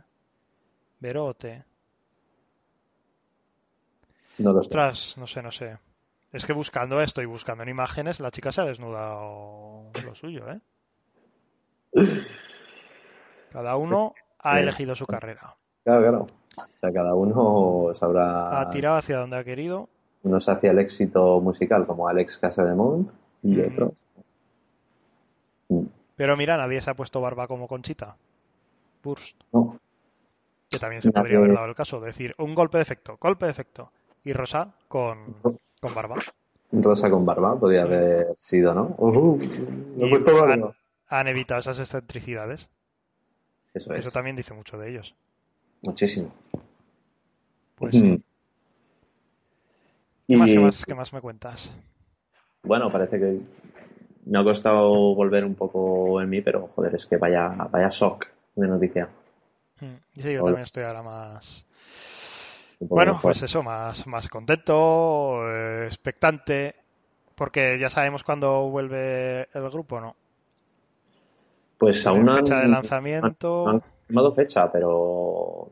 [0.99, 1.63] Verote.
[4.37, 5.77] No lo Ostras, no sé, no sé.
[6.33, 10.49] Es que buscando esto y buscando en imágenes, la chica se ha desnudado lo suyo,
[10.51, 10.59] ¿eh?
[13.51, 15.55] Cada uno ha elegido su carrera.
[15.83, 16.27] Claro, claro.
[16.57, 18.59] O sea, cada uno sabrá.
[18.61, 19.89] Ha tirado hacia donde ha querido.
[20.23, 23.09] Unos hacia el éxito musical, como Alex Casademont,
[23.43, 23.71] y mm.
[23.71, 23.93] otros.
[26.15, 28.17] Pero mira, nadie se ha puesto barba como Conchita.
[29.03, 29.41] Burst.
[29.51, 29.79] No.
[30.69, 31.99] Que también se podría haber dado el caso.
[31.99, 33.91] De decir, un golpe de efecto, golpe de efecto.
[34.23, 36.15] Y Rosa con, con barba.
[36.71, 38.95] Rosa con barba podría haber sido, ¿no?
[38.97, 39.39] Uh,
[40.51, 40.73] han,
[41.09, 42.69] evitado esas excentricidades.
[43.73, 44.01] Eso es.
[44.01, 45.15] Eso también dice mucho de ellos.
[45.81, 46.33] Muchísimo.
[47.75, 48.15] Pues mm.
[50.27, 51.71] ¿Qué, más, ¿Qué más me cuentas?
[52.63, 53.39] Bueno, parece que
[54.25, 58.27] me ha costado volver un poco en mí, pero joder, es que vaya, vaya shock
[58.55, 59.09] de noticia.
[59.81, 61.65] Mm, sí, yo también estoy ahora más.
[62.79, 66.75] Bueno, pues eso, más, más contento, eh, expectante,
[67.35, 70.15] porque ya sabemos cuándo vuelve el grupo, ¿no?
[71.85, 73.67] Pues aún no fecha de lanzamiento.
[73.67, 73.83] Han,
[74.15, 75.71] han fecha, pero,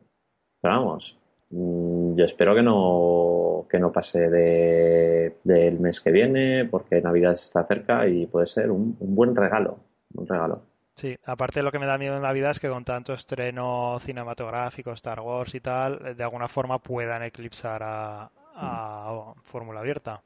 [0.61, 1.17] pero vamos,
[1.49, 7.33] mm, yo espero que no, que no pase de, del mes que viene, porque Navidad
[7.33, 9.79] está cerca y puede ser un, un buen regalo,
[10.13, 10.61] un regalo.
[10.95, 13.97] Sí, aparte lo que me da miedo en la vida es que con tanto estreno
[13.99, 20.21] cinematográfico, Star Wars y tal, de alguna forma puedan eclipsar a, a Fórmula Abierta.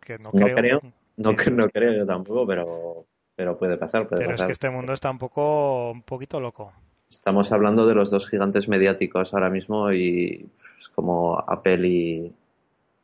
[0.00, 0.80] Que no, creo.
[1.16, 4.08] no, no, creo yo tampoco, pero, pero puede pasar.
[4.08, 6.72] pero es que este mundo está un poco, un poquito loco.
[7.08, 12.34] Estamos hablando de los dos gigantes mediáticos ahora mismo y pues, como Apple y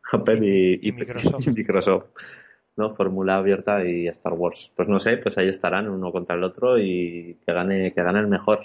[0.13, 2.09] Apple y Microsoft.
[2.77, 2.95] ¿no?
[2.95, 4.73] Fórmula abierta y Star Wars.
[4.75, 8.19] Pues no sé, pues ahí estarán uno contra el otro y que gane, que gane
[8.19, 8.61] el mejor.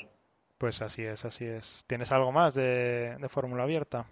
[0.58, 1.84] Pues así es, así es.
[1.88, 4.06] ¿Tienes algo más de, Fórmula abierta?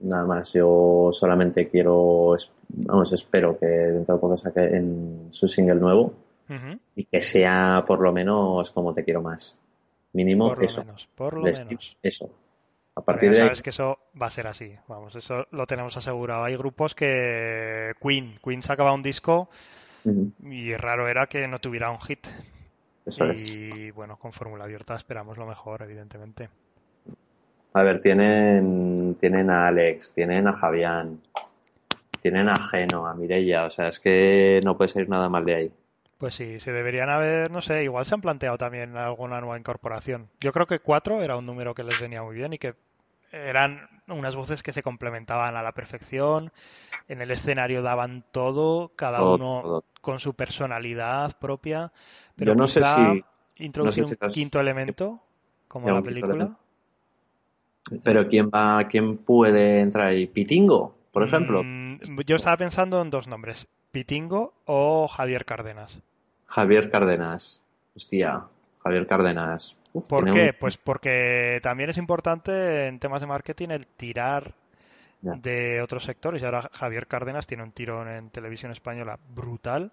[0.00, 2.36] Nada más, yo solamente quiero,
[2.68, 6.12] vamos, espero que dentro de poco saque en su single nuevo
[6.94, 9.56] y que sea por lo menos como te quiero más.
[10.12, 10.84] Mínimo por eso.
[10.84, 11.96] menos, por lo menos.
[12.02, 12.30] Eso.
[12.96, 14.72] A partir de sabes que eso va a ser así.
[14.86, 16.44] Vamos, eso lo tenemos asegurado.
[16.44, 19.48] Hay grupos que Queen, Queen sacaba un disco
[20.44, 22.26] y raro era que no tuviera un hit.
[23.36, 26.48] y bueno, con fórmula abierta esperamos lo mejor, evidentemente.
[27.72, 31.20] A ver, tienen, tienen a Alex, tienen a Javián,
[32.20, 35.54] tienen a Geno, a Mirella, o sea, es que no puede salir nada mal de
[35.54, 35.72] ahí.
[36.24, 40.30] Pues sí, se deberían haber, no sé, igual se han planteado también alguna nueva incorporación.
[40.40, 42.76] Yo creo que cuatro era un número que les venía muy bien y que
[43.30, 46.50] eran unas voces que se complementaban a la perfección.
[47.08, 51.92] En el escenario daban todo, cada uno con su personalidad propia.
[52.36, 53.22] Pero Yo no sé si
[53.62, 55.20] introducir un quinto elemento,
[55.68, 56.56] como la película.
[58.02, 61.62] Pero quién va, quién puede entrar ahí, Pitingo, por ejemplo.
[61.62, 66.02] Mm, yo estaba pensando en dos nombres, Pitingo o Javier Cárdenas.
[66.54, 67.60] Javier Cárdenas.
[67.96, 68.46] Hostia,
[68.80, 69.76] Javier Cárdenas.
[69.92, 70.50] Uf, ¿Por qué?
[70.52, 70.56] Un...
[70.60, 74.54] Pues porque también es importante en temas de marketing el tirar
[75.20, 76.40] de otros sectores.
[76.40, 79.90] Y ahora Javier Cárdenas tiene un tirón en televisión española brutal.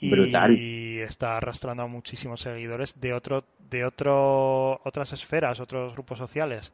[0.00, 0.58] Y Brutal.
[0.58, 6.72] está arrastrando a muchísimos seguidores de otro, de otro, otras esferas, otros grupos sociales.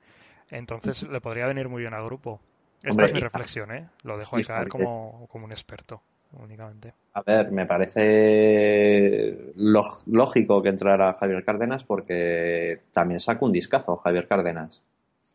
[0.48, 2.40] Entonces le podría venir muy bien al grupo.
[2.78, 3.86] Esta Hombre, es mi reflexión, ¿eh?
[4.02, 6.92] Lo dejo ahí caer como, como un experto, únicamente.
[7.12, 14.28] A ver, me parece lógico que entrara Javier Cárdenas porque también saca un discazo Javier
[14.28, 14.82] Cárdenas.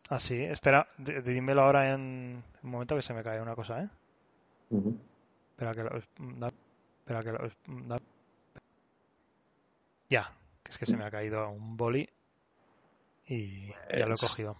[0.08, 3.88] Ah, sí, espera, dímelo ahora en un momento que se me cae una cosa, ¿eh?
[4.70, 4.96] Ujú.
[5.50, 5.96] Espera que lo...
[5.96, 7.98] Espera que lo...
[10.08, 10.32] Ya,
[10.62, 12.08] que es que se me ha caído un boli
[13.28, 14.56] y ya lo he cogido.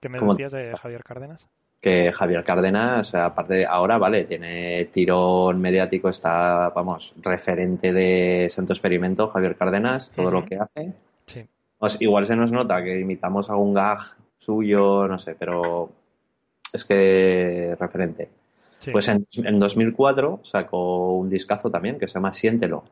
[0.00, 1.48] ¿Qué me ¿cómo- decías de Javier Cárdenas?
[1.82, 8.72] Que Javier Cárdenas, aparte de ahora, vale, tiene tirón mediático, está, vamos, referente de Santo
[8.72, 10.92] Experimento, Javier Cárdenas, todo lo que hace.
[11.26, 11.44] Sí.
[11.78, 13.98] O sea, igual se nos nota que imitamos algún gag
[14.38, 15.90] suyo, no sé, pero
[16.72, 18.30] es que referente.
[18.78, 18.92] sí.
[18.92, 22.84] Pues en, en 2004 sacó un discazo también que se llama Siéntelo.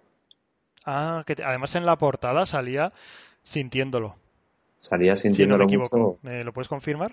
[0.84, 2.92] Ah, que te- además en la portada salía
[3.44, 4.16] sintiéndolo.
[4.78, 5.96] Salía Si no sintiéndolo me equivoco.
[5.98, 7.12] mucho, ¿Me lo puedes confirmar?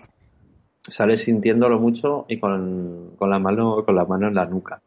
[0.88, 4.82] Sale sintiéndolo mucho y con, con la mano, con la mano en la nuca.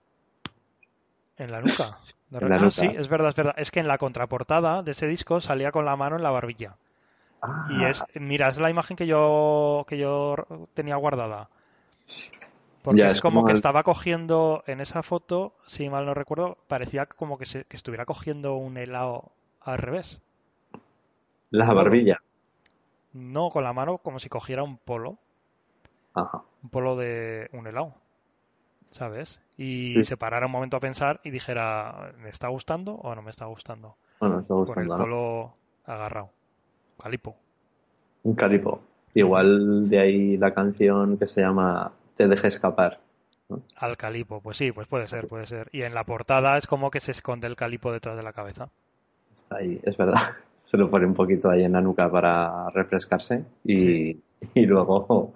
[1.36, 2.00] En la nuca.
[2.30, 2.88] De En la ah, nuca.
[2.88, 3.54] sí, es verdad, es verdad.
[3.58, 6.78] Es que en la contraportada de ese disco salía con la mano en la barbilla.
[7.42, 10.36] Ah, Y es, mira, es la imagen que yo, que yo
[10.76, 11.50] tenía guardada.
[12.84, 16.06] Porque Ya, es, es como como que el- estaba cogiendo, en esa foto, si mal
[16.06, 20.22] no recuerdo, parecía como que, se, que estuviera cogiendo un helado al revés.
[21.52, 22.22] la barbilla.
[23.14, 25.18] No con la mano, como si cogiera un polo,
[26.14, 26.42] Ajá.
[26.64, 27.94] un polo de un helado,
[28.92, 29.40] ¿sabes?
[29.58, 30.04] Y Sí.
[30.06, 33.46] se parara un momento a pensar y dijera, ¿me está gustando o no me está
[33.46, 33.96] gustando?
[34.20, 35.04] Bueno, me está Con el gustando, ¿no?
[35.04, 35.54] polo
[35.86, 36.30] agarrado.
[37.02, 37.36] Calipo.
[38.24, 38.82] Un calipo.
[39.14, 43.00] Igual de ahí la canción que se llama Te deje escapar.
[43.78, 45.70] Al calipo, pues sí, pues puede ser, puede ser.
[45.74, 48.70] Y en la portada es como que se esconde el calipo detrás de la cabeza.
[49.36, 50.22] Está ahí, es verdad.
[50.56, 54.24] Se lo pone un poquito ahí en la nuca para refrescarse y, Sí.
[54.54, 55.34] y luego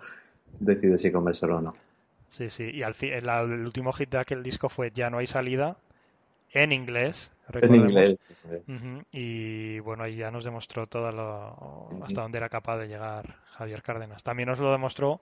[0.60, 1.76] decide si comérselo o no.
[2.30, 2.70] Sí, sí.
[2.74, 5.78] Y al fin, el, el último hit de aquel disco fue Ya no hay salida,
[6.54, 7.90] en inglés, En recordemos.
[7.90, 8.18] inglés.
[8.68, 13.36] Ujú, Y bueno, ahí ya nos demostró todo lo, hasta dónde era capaz de llegar
[13.52, 14.24] Javier Cárdenas.
[14.24, 15.22] También nos lo demostró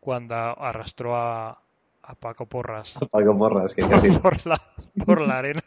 [0.00, 1.60] cuando arrastró a,
[2.02, 4.60] a Paco Porras Paco Porras, que casi, por la,
[5.04, 5.62] por la arena.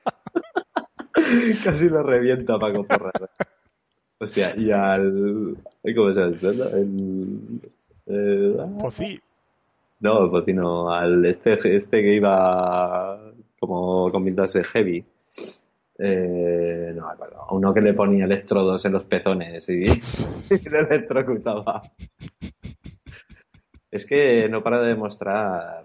[1.63, 3.13] casi lo revienta Paco Porras.
[4.19, 5.57] Hostia, y al...
[5.95, 6.69] ¿Cómo se llama?
[6.77, 7.59] El...
[8.05, 8.55] eh,
[8.91, 9.21] sí,
[9.99, 15.05] No, pues no, al este, este que iba como con pintas de heavy.
[15.99, 17.41] Eh, no, me acuerdo.
[17.41, 19.83] A uno que le ponía electrodos en los pezones y,
[20.49, 21.81] y le electrocutaba.
[23.91, 25.83] Es que no para de demostrar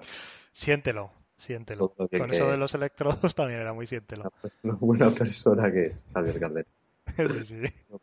[0.51, 1.95] siéntelo, siéntelo.
[2.11, 4.33] Que- Con eso de los electrodos también era muy siéntelo.
[4.63, 6.67] lo buena persona que es Javier Cárdenas.
[7.17, 7.63] Sí, sí.
[7.91, 8.01] No.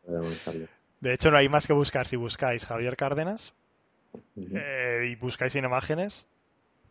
[1.02, 2.08] De hecho, no hay más que buscar.
[2.08, 3.58] Si buscáis Javier Cárdenas
[4.38, 6.28] Eh, y buscáis sin imágenes,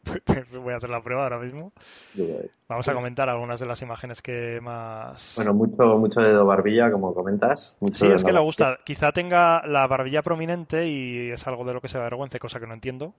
[0.53, 1.73] voy a hacer la prueba ahora mismo.
[2.69, 5.33] Vamos a comentar algunas de las imágenes que más.
[5.37, 7.75] Bueno, mucho, mucho dedo barbilla, como comentas.
[7.81, 8.79] Mucho sí, es que le gusta.
[8.85, 12.67] Quizá tenga la barbilla prominente y es algo de lo que se avergüence, cosa que
[12.67, 13.15] no entiendo,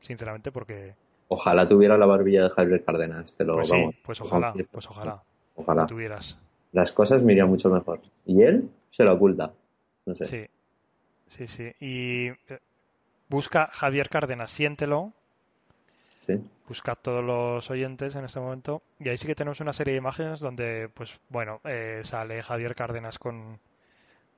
[0.00, 0.94] sinceramente, porque.
[1.28, 3.94] Ojalá tuviera la barbilla de Javier Cárdenas, te lo Pues sí, vamos.
[4.02, 5.22] pues lo ojalá, pues ojalá
[5.56, 5.86] Ojalá.
[5.86, 6.38] tuvieras.
[6.72, 8.00] las cosas me irían mucho mejor.
[8.24, 9.52] Y él se lo oculta.
[10.06, 10.24] No sé.
[10.24, 10.46] Sí,
[11.26, 11.70] sí, sí.
[11.80, 12.58] Y eh,
[13.28, 15.12] busca Javier Cárdenas, siéntelo.
[16.18, 16.38] Sí.
[16.66, 18.82] buscad todos los oyentes en este momento.
[19.00, 22.74] Y ahí sí que tenemos una serie de imágenes donde, pues bueno, eh, sale Javier
[22.74, 23.58] Cárdenas con,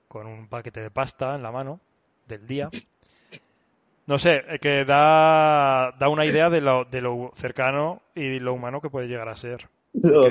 [0.08, 1.80] con un paquete de pasta en la mano
[2.28, 2.72] del día.
[4.06, 8.52] No sé, eh, que da, da una idea de lo, de lo cercano y lo
[8.54, 9.68] humano que puede llegar a ser.
[9.92, 10.26] No,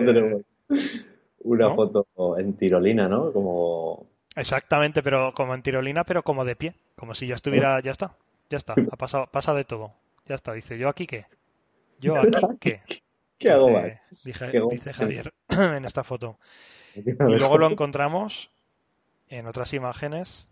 [1.43, 1.75] una ¿No?
[1.75, 2.05] foto
[2.37, 3.31] en tirolina, ¿no?
[3.33, 6.75] Como Exactamente, pero como en tirolina, pero como de pie.
[6.95, 8.15] Como si ya estuviera, ya está,
[8.49, 9.93] ya está, ha pasado, pasa de todo.
[10.25, 11.25] Ya está, dice, ¿yo aquí qué?
[11.99, 12.81] ¿Yo aquí qué?
[13.37, 13.99] ¿qué hago más?
[14.23, 14.93] dije- ¿Qué hago dice?
[14.93, 16.37] Javier en esta foto.
[16.95, 17.01] Y
[17.37, 18.51] luego lo encontramos
[19.27, 20.47] en otras imágenes,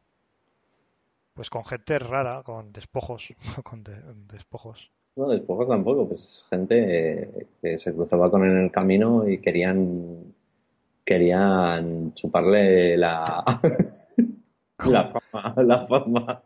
[1.34, 3.34] pues con gente rara, con despojos,
[3.64, 4.92] con de- despojos.
[5.16, 9.40] No, despojo tampoco, pues gente eh, que se cruzaba con él en el camino y
[9.40, 10.34] querían
[11.04, 13.44] querían chuparle la
[14.86, 16.44] la fama, la fama.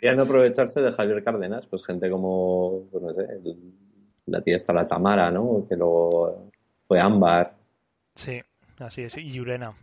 [0.00, 3.74] Querían aprovecharse de Javier Cárdenas, pues gente como, pues no sé, el-
[4.26, 5.66] la tía está la Tamara, ¿no?
[5.68, 6.50] Que luego
[6.86, 7.54] fue Ámbar.
[8.14, 8.40] Sí,
[8.78, 9.74] así es, y Yurena.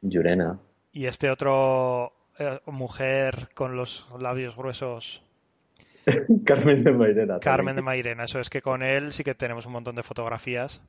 [0.00, 0.58] Yurena.
[0.92, 5.22] Y este otro eh, mujer con los labios gruesos.
[6.44, 7.38] Carmen de Mairena.
[7.38, 10.82] Carmen de Mairena, eso es que con él sí que tenemos un montón de fotografías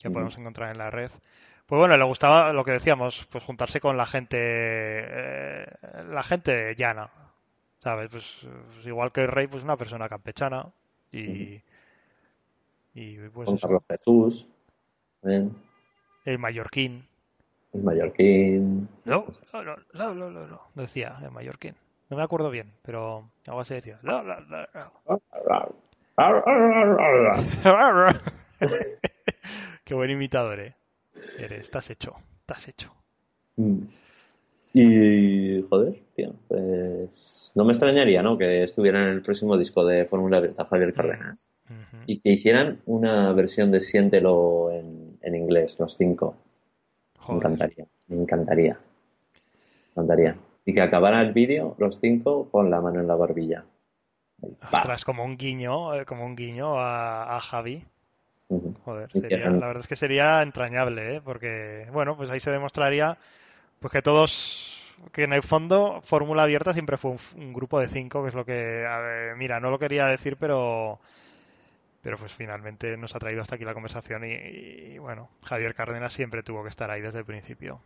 [0.00, 1.10] que podemos encontrar en la red.
[1.66, 5.66] Pues bueno, le gustaba lo que decíamos, pues juntarse con la gente, eh,
[6.10, 7.10] la gente llana,
[7.86, 8.10] ¿sabes?
[8.10, 10.72] Pues, pues, igual que el rey, pues una persona campechana
[11.12, 11.62] y,
[12.94, 14.48] y pues Carlos Jesús.
[15.22, 17.06] El mallorquín.
[17.72, 18.88] El mallorquín.
[19.04, 21.76] No, no, no, no, no, no, decía el mallorquín.
[22.10, 24.00] No me acuerdo bien, pero algo así decía.
[24.02, 24.66] No, no, no,
[29.84, 30.74] Qué buen imitador, eh.
[31.38, 32.92] Eres, estás hecho, estás hecho.
[33.54, 33.82] Mm.
[34.78, 38.36] Y, joder, tío, pues no me extrañaría, ¿no?
[38.36, 41.50] Que estuvieran en el próximo disco de Fórmula Abierta Javier Cárdenas.
[42.04, 46.36] Y que hicieran una versión de Siéntelo en, en inglés, los cinco.
[47.26, 48.78] Me encantaría, me encantaría.
[49.94, 50.36] Me encantaría.
[50.66, 53.64] Y que acabara el vídeo, los cinco, con la mano en la barbilla.
[54.70, 57.82] Ostras, como un guiño, eh, como un guiño a, a Javi.
[58.84, 61.20] Joder, sería, la verdad es que sería entrañable, ¿eh?
[61.24, 63.16] porque, bueno, pues ahí se demostraría
[63.80, 68.22] pues que todos, que en el fondo Fórmula Abierta siempre fue un, grupo de cinco,
[68.22, 68.84] que es lo que,
[69.36, 71.00] mira, no lo quería decir, pero
[72.02, 76.44] pero pues finalmente nos ha traído hasta aquí la conversación y, bueno, Javier Cárdenas siempre
[76.44, 77.80] tuvo que estar ahí desde el principio.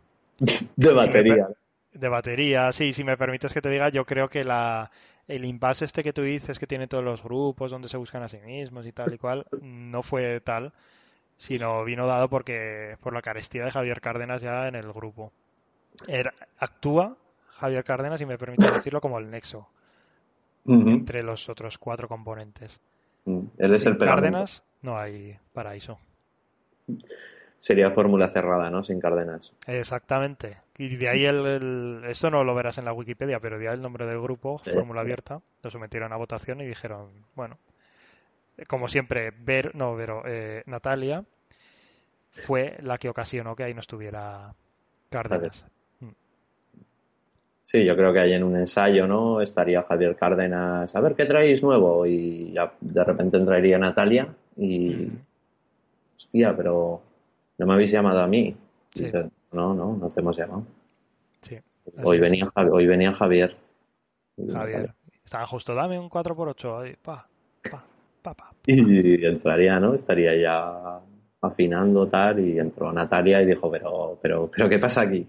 [0.75, 1.47] De batería.
[1.91, 4.91] de batería, sí, si me permites que te diga, yo creo que la,
[5.27, 8.29] el impasse este que tú dices que tiene todos los grupos donde se buscan a
[8.29, 10.73] sí mismos y tal y cual, no fue tal,
[11.37, 15.31] sino vino dado porque por la carestía de Javier Cárdenas ya en el grupo.
[16.07, 17.17] Era, actúa
[17.53, 19.67] Javier Cárdenas, y me permite decirlo, como el nexo
[20.65, 22.79] entre los otros cuatro componentes.
[23.25, 25.99] Mm, él es Sin el Cárdenas no hay paraíso.
[27.57, 28.83] Sería fórmula cerrada, ¿no?
[28.83, 29.53] Sin Cárdenas.
[29.67, 30.57] Exactamente.
[30.77, 33.75] Y de ahí el, el, esto no lo verás en la Wikipedia, pero de ahí
[33.75, 34.71] el nombre del grupo, Sí.
[34.71, 37.59] Fórmula Abierta, lo sometieron a votación y dijeron, bueno,
[38.67, 41.23] como siempre, Ver, no, Vero, eh, Natalia
[42.31, 44.55] fue la que ocasionó que ahí no estuviera
[45.09, 45.65] Cárdenas.
[47.63, 49.41] Sí, yo creo que ahí en un ensayo, ¿no?
[49.41, 55.07] Estaría Javier Cárdenas, a ver qué traéis nuevo, y ya de repente entraría Natalia y.
[56.15, 57.01] Hostia, pero
[57.57, 58.55] no me habéis llamado a mí.
[58.93, 59.05] Sí.
[59.05, 60.65] Dice, no, no, no te hemos llamado.
[61.41, 61.57] Sí.
[62.03, 62.21] Hoy es.
[62.21, 63.55] venía, hoy venía Javier.
[64.51, 64.93] Javier.
[65.23, 67.27] Estaba justo, dame un 4x8 ahí, pa,
[67.69, 67.85] pa,
[68.21, 68.51] pa, pa.
[68.65, 69.93] Y entraría, ¿no?
[69.93, 70.99] Estaría ya
[71.41, 75.27] afinando tal y entró Natalia y dijo, pero, pero, pero ¿qué pasa aquí?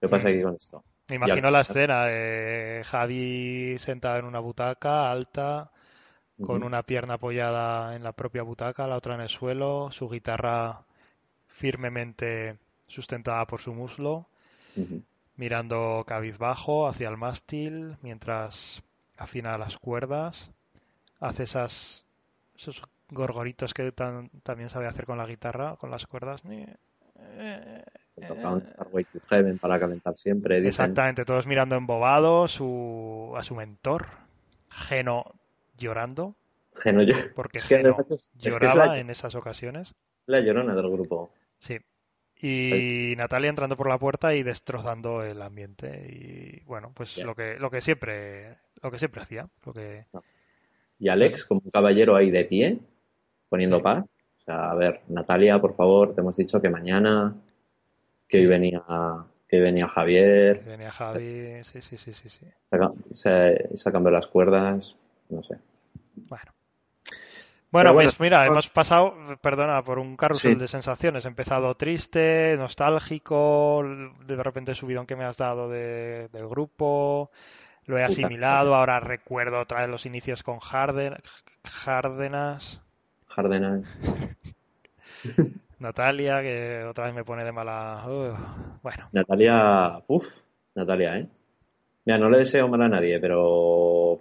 [0.00, 0.82] ¿Qué pasa aquí con esto?
[1.08, 5.70] Me imagino la escena de Javi sentado en una butaca alta,
[6.40, 10.86] con una pierna apoyada en la propia butaca, la otra en el suelo, su guitarra
[11.48, 14.28] firmemente sustentada por su muslo,
[15.36, 18.82] mirando cabizbajo hacia el mástil mientras
[19.16, 20.50] afina las cuerdas,
[21.20, 22.06] hace esas,
[22.56, 26.44] esos gorgoritos que tan- también sabe hacer con la guitarra, con las cuerdas.
[28.14, 30.56] Se toca un Starway to Heaven para calentar siempre.
[30.56, 30.68] dicen.
[30.68, 34.06] Exactamente, todos mirando embobados su, a su mentor,
[34.70, 35.34] Geno
[35.76, 36.36] llorando,
[36.76, 37.02] Geno,
[37.34, 39.94] porque es que Geno además es- es que es lloraba la- en esas ocasiones.
[40.26, 41.30] la llorona del grupo.
[41.58, 41.78] Sí.
[42.40, 46.06] Y Natalia entrando por la puerta y destrozando el ambiente.
[46.10, 49.48] Y bueno, pues lo que, lo que siempre, lo que siempre hacía.
[49.64, 50.06] Lo que,
[50.98, 52.78] Y Alex, como un caballero ahí de pie,
[53.48, 53.82] poniendo Sí.
[53.82, 54.04] paz.
[54.44, 57.34] O sea, a ver, Natalia, por favor, te hemos dicho que mañana,
[58.28, 58.82] que hoy venía,
[59.48, 61.64] que hoy venía que Javier, venía Javi.
[61.64, 62.46] Sí, sí, sí, sí, sí.
[63.12, 64.96] se, se las cuerdas,
[65.30, 65.58] no sé.
[66.16, 66.52] Bueno.
[67.70, 70.58] Bueno, bueno, pues mira, pues- hemos pasado, perdona, por un carrusel Sí.
[70.60, 71.24] de sensaciones.
[71.24, 73.82] He empezado triste, nostálgico,
[74.26, 77.30] de repente subidón que me has dado de- del grupo,
[77.86, 81.16] lo he asimilado, ahora recuerdo otra vez los inicios con Harden,
[81.64, 82.80] Járdenas,
[83.34, 84.00] Járdenas.
[85.78, 88.04] Natalia, que otra vez me pone de mala...
[88.82, 90.26] Bueno, Natalia, uff,
[90.74, 91.28] Natalia, ¿eh?
[92.06, 94.20] Mira, no le deseo mal a nadie, pero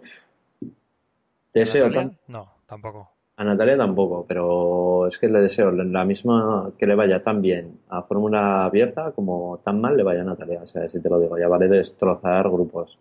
[1.53, 2.09] deseo ¿Natalia?
[2.09, 3.09] tan- No, tampoco.
[3.38, 7.80] a Natalia tampoco, pero es que le deseo la misma que le vaya tan bien
[7.89, 10.61] a Fórmula Abierta como tan mal le vaya a Natalia.
[10.64, 12.97] O sea, si te lo digo, ya vale destrozar grupos.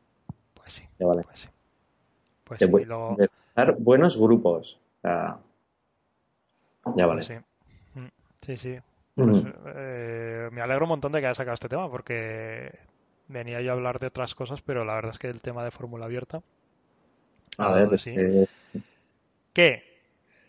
[0.55, 1.23] Pues sí, Ya vale.
[1.23, 1.49] pues sí.
[2.45, 4.79] Pues sí, luego- destrozar buenos grupos.
[4.99, 5.39] O sea,
[6.97, 7.25] ya vale.
[7.25, 7.99] Pues sí.
[8.01, 8.09] Mm,
[8.41, 8.79] Sí, sí.
[9.17, 9.25] Mm.
[9.31, 12.73] Pues, eh, me alegro un montón de que haya sacado este tema porque
[13.29, 15.71] venía yo a hablar de otras cosas, pero la verdad es que el tema de
[15.71, 16.43] fórmula abierta
[17.59, 18.15] A ver, sí.
[18.15, 18.49] que-
[19.53, 19.85] Que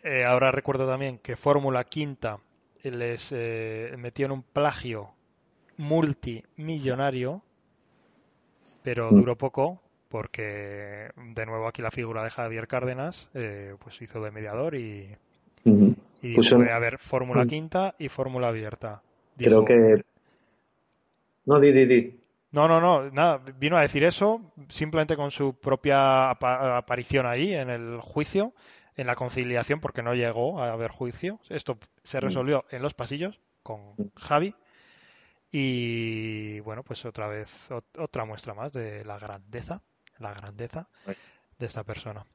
[0.03, 2.39] eh, ahora recuerdo también que Fórmula Quinta
[2.83, 5.11] les eh, metió en un plagio
[5.77, 7.41] multimillonario,
[8.81, 9.15] pero Mm.
[9.15, 14.31] duró poco porque de nuevo aquí la figura de Javier Cárdenas eh, pues hizo de
[14.31, 15.15] mediador y.
[16.23, 17.47] y dijo, Puso- puede haber fórmula Mm.
[17.47, 19.03] quinta y fórmula abierta.
[19.37, 20.03] Creo que...
[21.45, 22.19] No, di, di, di.
[22.51, 27.53] No, no, no, nada, vino a decir eso simplemente con su propia apa- aparición ahí
[27.53, 28.53] en el juicio,
[28.95, 31.39] en la conciliación, porque no llegó a haber juicio.
[31.49, 32.21] Esto se Mm.
[32.21, 34.55] resolvió en los pasillos con Javi.
[35.51, 39.81] Y bueno, pues otra vez, ot- otra muestra más de la grandeza,
[40.19, 40.87] la grandeza
[41.59, 42.25] de esta persona.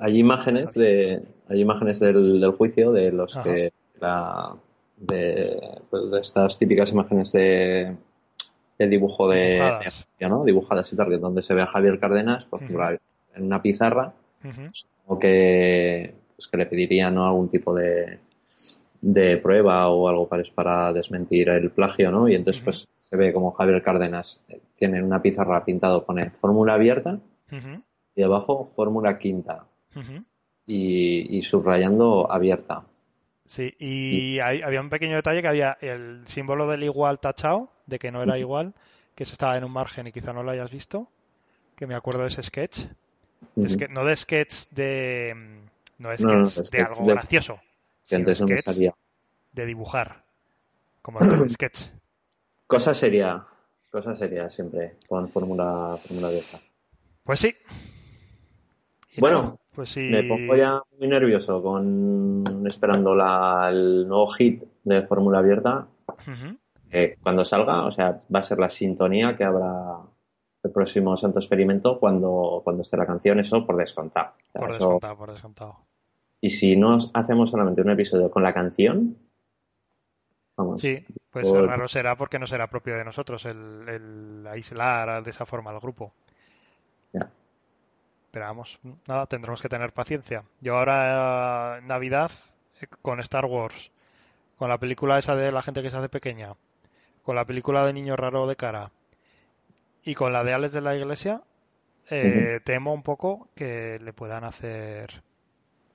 [0.00, 3.44] Hay imágenes de, hay imágenes del, del juicio de los Ajá.
[3.44, 4.54] que la,
[4.96, 7.94] de, pues, de estas típicas imágenes de,
[8.78, 10.06] de dibujo de, Dibujadas.
[10.18, 10.44] de- ¿no?
[10.44, 12.88] dibujadas y tal, donde se ve a Javier Cárdenas, por ejemplo,
[13.34, 14.70] en una pizarra, Ujú,
[15.06, 17.26] o que, pues, que le pediría ¿no?
[17.26, 18.18] algún tipo de,
[19.02, 22.26] de prueba o algo para, para desmentir el plagio, ¿no?
[22.28, 26.30] Y entonces pues se ve como Javier Cárdenas eh, tiene en una pizarra pintado, pone
[26.30, 27.18] fórmula abierta
[28.14, 29.64] y abajo fórmula quinta
[30.66, 32.84] y, y subrayando abierta.
[33.46, 37.98] Sí, y hay- había un pequeño detalle que había el símbolo del igual tachado, de
[37.98, 38.74] que no era igual,
[39.16, 41.08] que se estaba en un margen y quizá no lo hayas visto,
[41.74, 42.86] que me acuerdo de ese sketch.
[43.56, 45.34] De ske- no de sketch de...
[45.98, 48.74] No de No, no, sketch de algo de- gracioso, Que sino antes no me sketch
[48.74, 48.94] salía.
[49.52, 50.24] de dibujar,
[51.02, 51.82] como el sketch.
[52.68, 53.44] Cosa seria,
[53.90, 56.60] cosa seria siempre con fórmula fórmula abierta.
[57.24, 57.54] Pues sí.
[59.16, 60.08] Y Bueno, pues sí.
[60.10, 65.86] Me pongo ya muy nervioso con esperando la, el nuevo hit de fórmula abierta.
[66.90, 69.98] Eh, cuando salga, o sea, va a ser la sintonía que habrá
[70.62, 74.32] el próximo Santo Experimento cuando, cuando esté la canción, eso por descontado.
[74.48, 75.76] O sea, Por eso- descontado, por descontado.
[76.40, 79.16] Y si no hacemos solamente un episodio con la canción,
[80.56, 80.80] vamos.
[80.80, 85.30] Sí, pues Por- raro será porque no será propio de nosotros el, el aislar de
[85.30, 86.12] esa forma al grupo.
[87.12, 87.30] Ya.
[88.30, 90.44] Pero vamos, nada, tendremos que tener paciencia.
[90.60, 92.30] Yo ahora en Navidad
[92.80, 93.90] eh, con Star Wars,
[94.56, 96.54] con la película esa de la gente que se hace pequeña,
[97.24, 98.92] con la película de Niño Raro de Cara
[100.04, 101.42] y con la de Alex de la Iglesia,
[102.08, 105.22] eh, temo un poco que le puedan hacer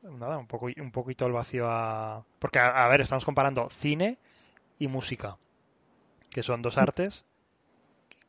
[0.04, 2.26] nada, un poco, un poquito el vacío a...
[2.40, 4.18] Porque, a, a ver, estamos comparando cine
[4.78, 5.38] y música,
[6.30, 7.26] que son dos artes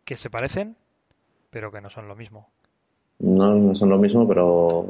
[0.05, 0.77] que se parecen,
[1.51, 2.49] pero que no son lo mismo.
[3.19, 4.87] No, no son lo mismo, pero.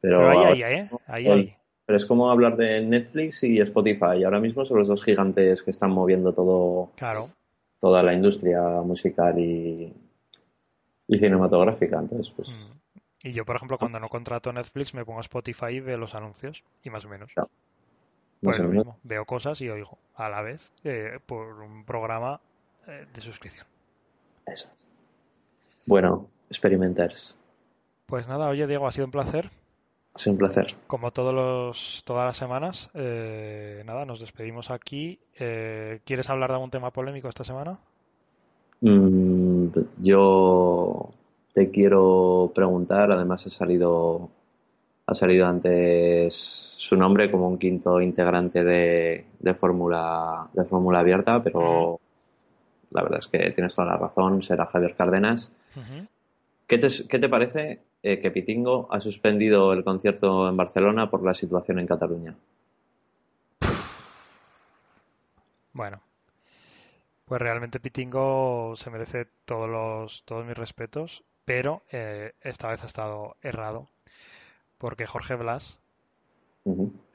[0.00, 0.90] Pero, Pero ahí, ¿eh?
[1.06, 4.24] Ahí, pero es como hablar de Netflix y Spotify.
[4.24, 7.28] Ahora mismo son los dos gigantes que están moviendo todo, Claro.
[7.80, 9.92] toda la industria musical y,
[11.08, 11.98] y cinematográfica.
[11.98, 12.76] Entonces, pues, Mm.
[13.22, 16.62] Y yo, por ejemplo, cuando no contrato Netflix, me pongo Spotify y veo los anuncios,
[16.84, 17.32] y más o menos.
[17.32, 17.50] Claro.
[18.40, 22.40] Pues lo mismo, veo cosas y oigo a la vez eh, por un programa
[22.86, 23.66] eh, de suscripción.
[24.46, 24.88] Eso es.
[25.86, 27.38] Bueno, experimenters.
[28.06, 29.50] Pues nada, oye Diego, ha sido un placer.
[30.14, 30.66] Ha sido un placer.
[30.86, 35.18] Como todos los, todas las semanas, eh, nada, nos despedimos aquí.
[35.38, 37.78] Eh, ¿quieres hablar de algún tema polémico esta semana?
[38.80, 39.66] Mm,
[39.98, 41.10] yo
[41.52, 44.30] te quiero preguntar, además ha salido,
[45.06, 46.34] ha salido antes
[46.78, 51.98] su nombre como un quinto integrante de, de Fórmula de Fórmula Abierta, pero
[52.90, 55.52] la verdad es que tienes toda la razón, será Javier Cárdenas.
[56.68, 61.24] ¿Qué te, qué te parece eh, que Pitingo ha suspendido el concierto en Barcelona por
[61.24, 62.36] la situación en Cataluña?
[65.72, 66.02] Bueno,
[67.24, 72.86] pues realmente Pitingo se merece todos los, todos mis respetos, pero eh, esta vez ha
[72.86, 73.88] estado errado,
[74.78, 75.78] porque Jorge Blas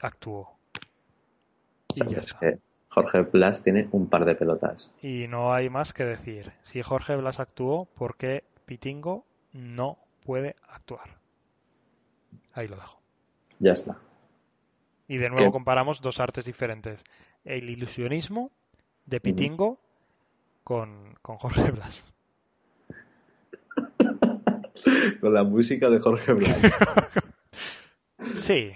[0.00, 0.58] actuó.
[1.94, 2.38] Y ya Es está.
[2.38, 4.92] que Jorge Blas tiene un par de pelotas.
[5.02, 6.54] Y no hay más que decir.
[6.62, 11.18] Si Jorge Blas actuó, ¿por qué Pitingo no puede actuar?
[12.52, 13.00] Ahí lo dejo.
[13.58, 13.98] Ya está.
[15.08, 15.52] Y de nuevo ¿Qué?
[15.52, 17.04] comparamos dos artes diferentes.
[17.44, 18.50] El ilusionismo
[19.06, 19.78] de Pitingo
[20.64, 22.04] con, con Jorge Blas.
[25.20, 26.58] Con la música de Jorge Blas.
[28.34, 28.72] Sí.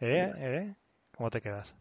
[0.00, 0.32] ¿Eh?
[0.36, 0.74] ¿Eh?
[1.16, 1.74] ¿Cómo te quedas?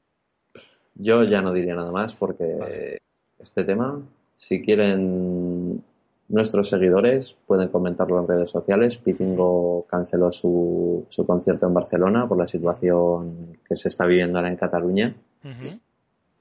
[0.95, 3.01] Yo ya no diría nada más porque Vale.
[3.39, 4.01] este tema,
[4.35, 5.83] si quieren
[6.27, 8.97] nuestros seguidores, pueden comentarlo en redes sociales.
[8.97, 14.49] Pitingo canceló su, su concierto en Barcelona por la situación que se está viviendo ahora
[14.49, 15.15] en Cataluña.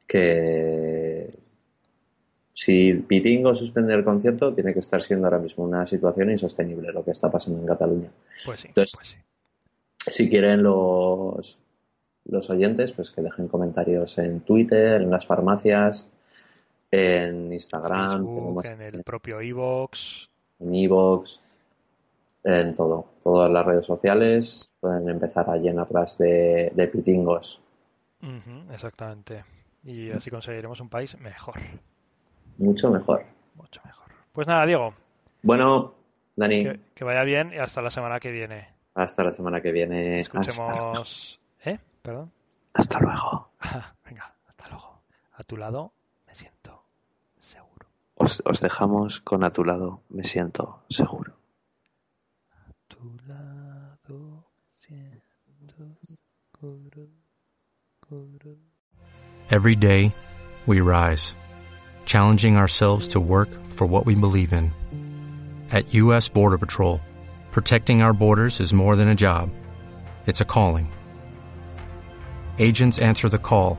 [0.07, 1.39] Que
[2.53, 7.05] si Pitingo suspende el concierto, tiene que estar siendo ahora mismo una situación insostenible lo
[7.05, 8.11] que está pasando en Cataluña.
[8.45, 9.17] Pues sí, Entonces- pues sí.
[10.07, 11.59] Si quieren los,
[12.27, 16.07] los oyentes pues que dejen comentarios en Twitter, en las farmacias,
[16.95, 20.31] en Instagram, en el propio Evox,
[20.61, 21.41] en Evox,
[22.45, 27.61] en todo, todas las redes sociales pueden empezar a llenarlas de, de pitingos.
[28.71, 29.45] exactamente.
[29.83, 31.57] Y así conseguiremos un país mejor.
[32.59, 33.25] Mucho mejor.
[33.55, 34.09] Mucho mejor.
[34.33, 34.95] Pues nada, Diego.
[35.43, 35.95] Bueno,
[36.37, 36.65] Dani.
[36.95, 38.69] Que, vaya bien y hasta la semana que viene.
[38.95, 40.21] Hasta la semana que viene.
[40.21, 41.41] Escuchemos.
[41.65, 41.79] ¿Eh?
[42.03, 42.33] Perdón.
[42.73, 43.51] Hasta luego.
[44.05, 45.03] Venga, hasta luego.
[45.33, 45.93] A tu lado
[46.27, 46.84] me siento.
[48.25, 51.35] Os, os dejamos con a tu lado me siento seguro.
[52.53, 57.11] A tu lado siento seguro.
[59.51, 60.15] Every day,
[60.65, 61.37] we rise,
[62.07, 64.73] challenging ourselves to work for what we believe in.
[65.71, 66.29] At U.S.
[66.29, 67.01] Border Patrol,
[67.51, 69.51] protecting our borders is more than a job,
[70.27, 70.91] it's a calling.
[72.59, 73.79] Agents answer the call,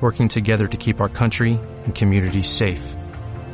[0.00, 2.96] working together to keep our country and communities safe.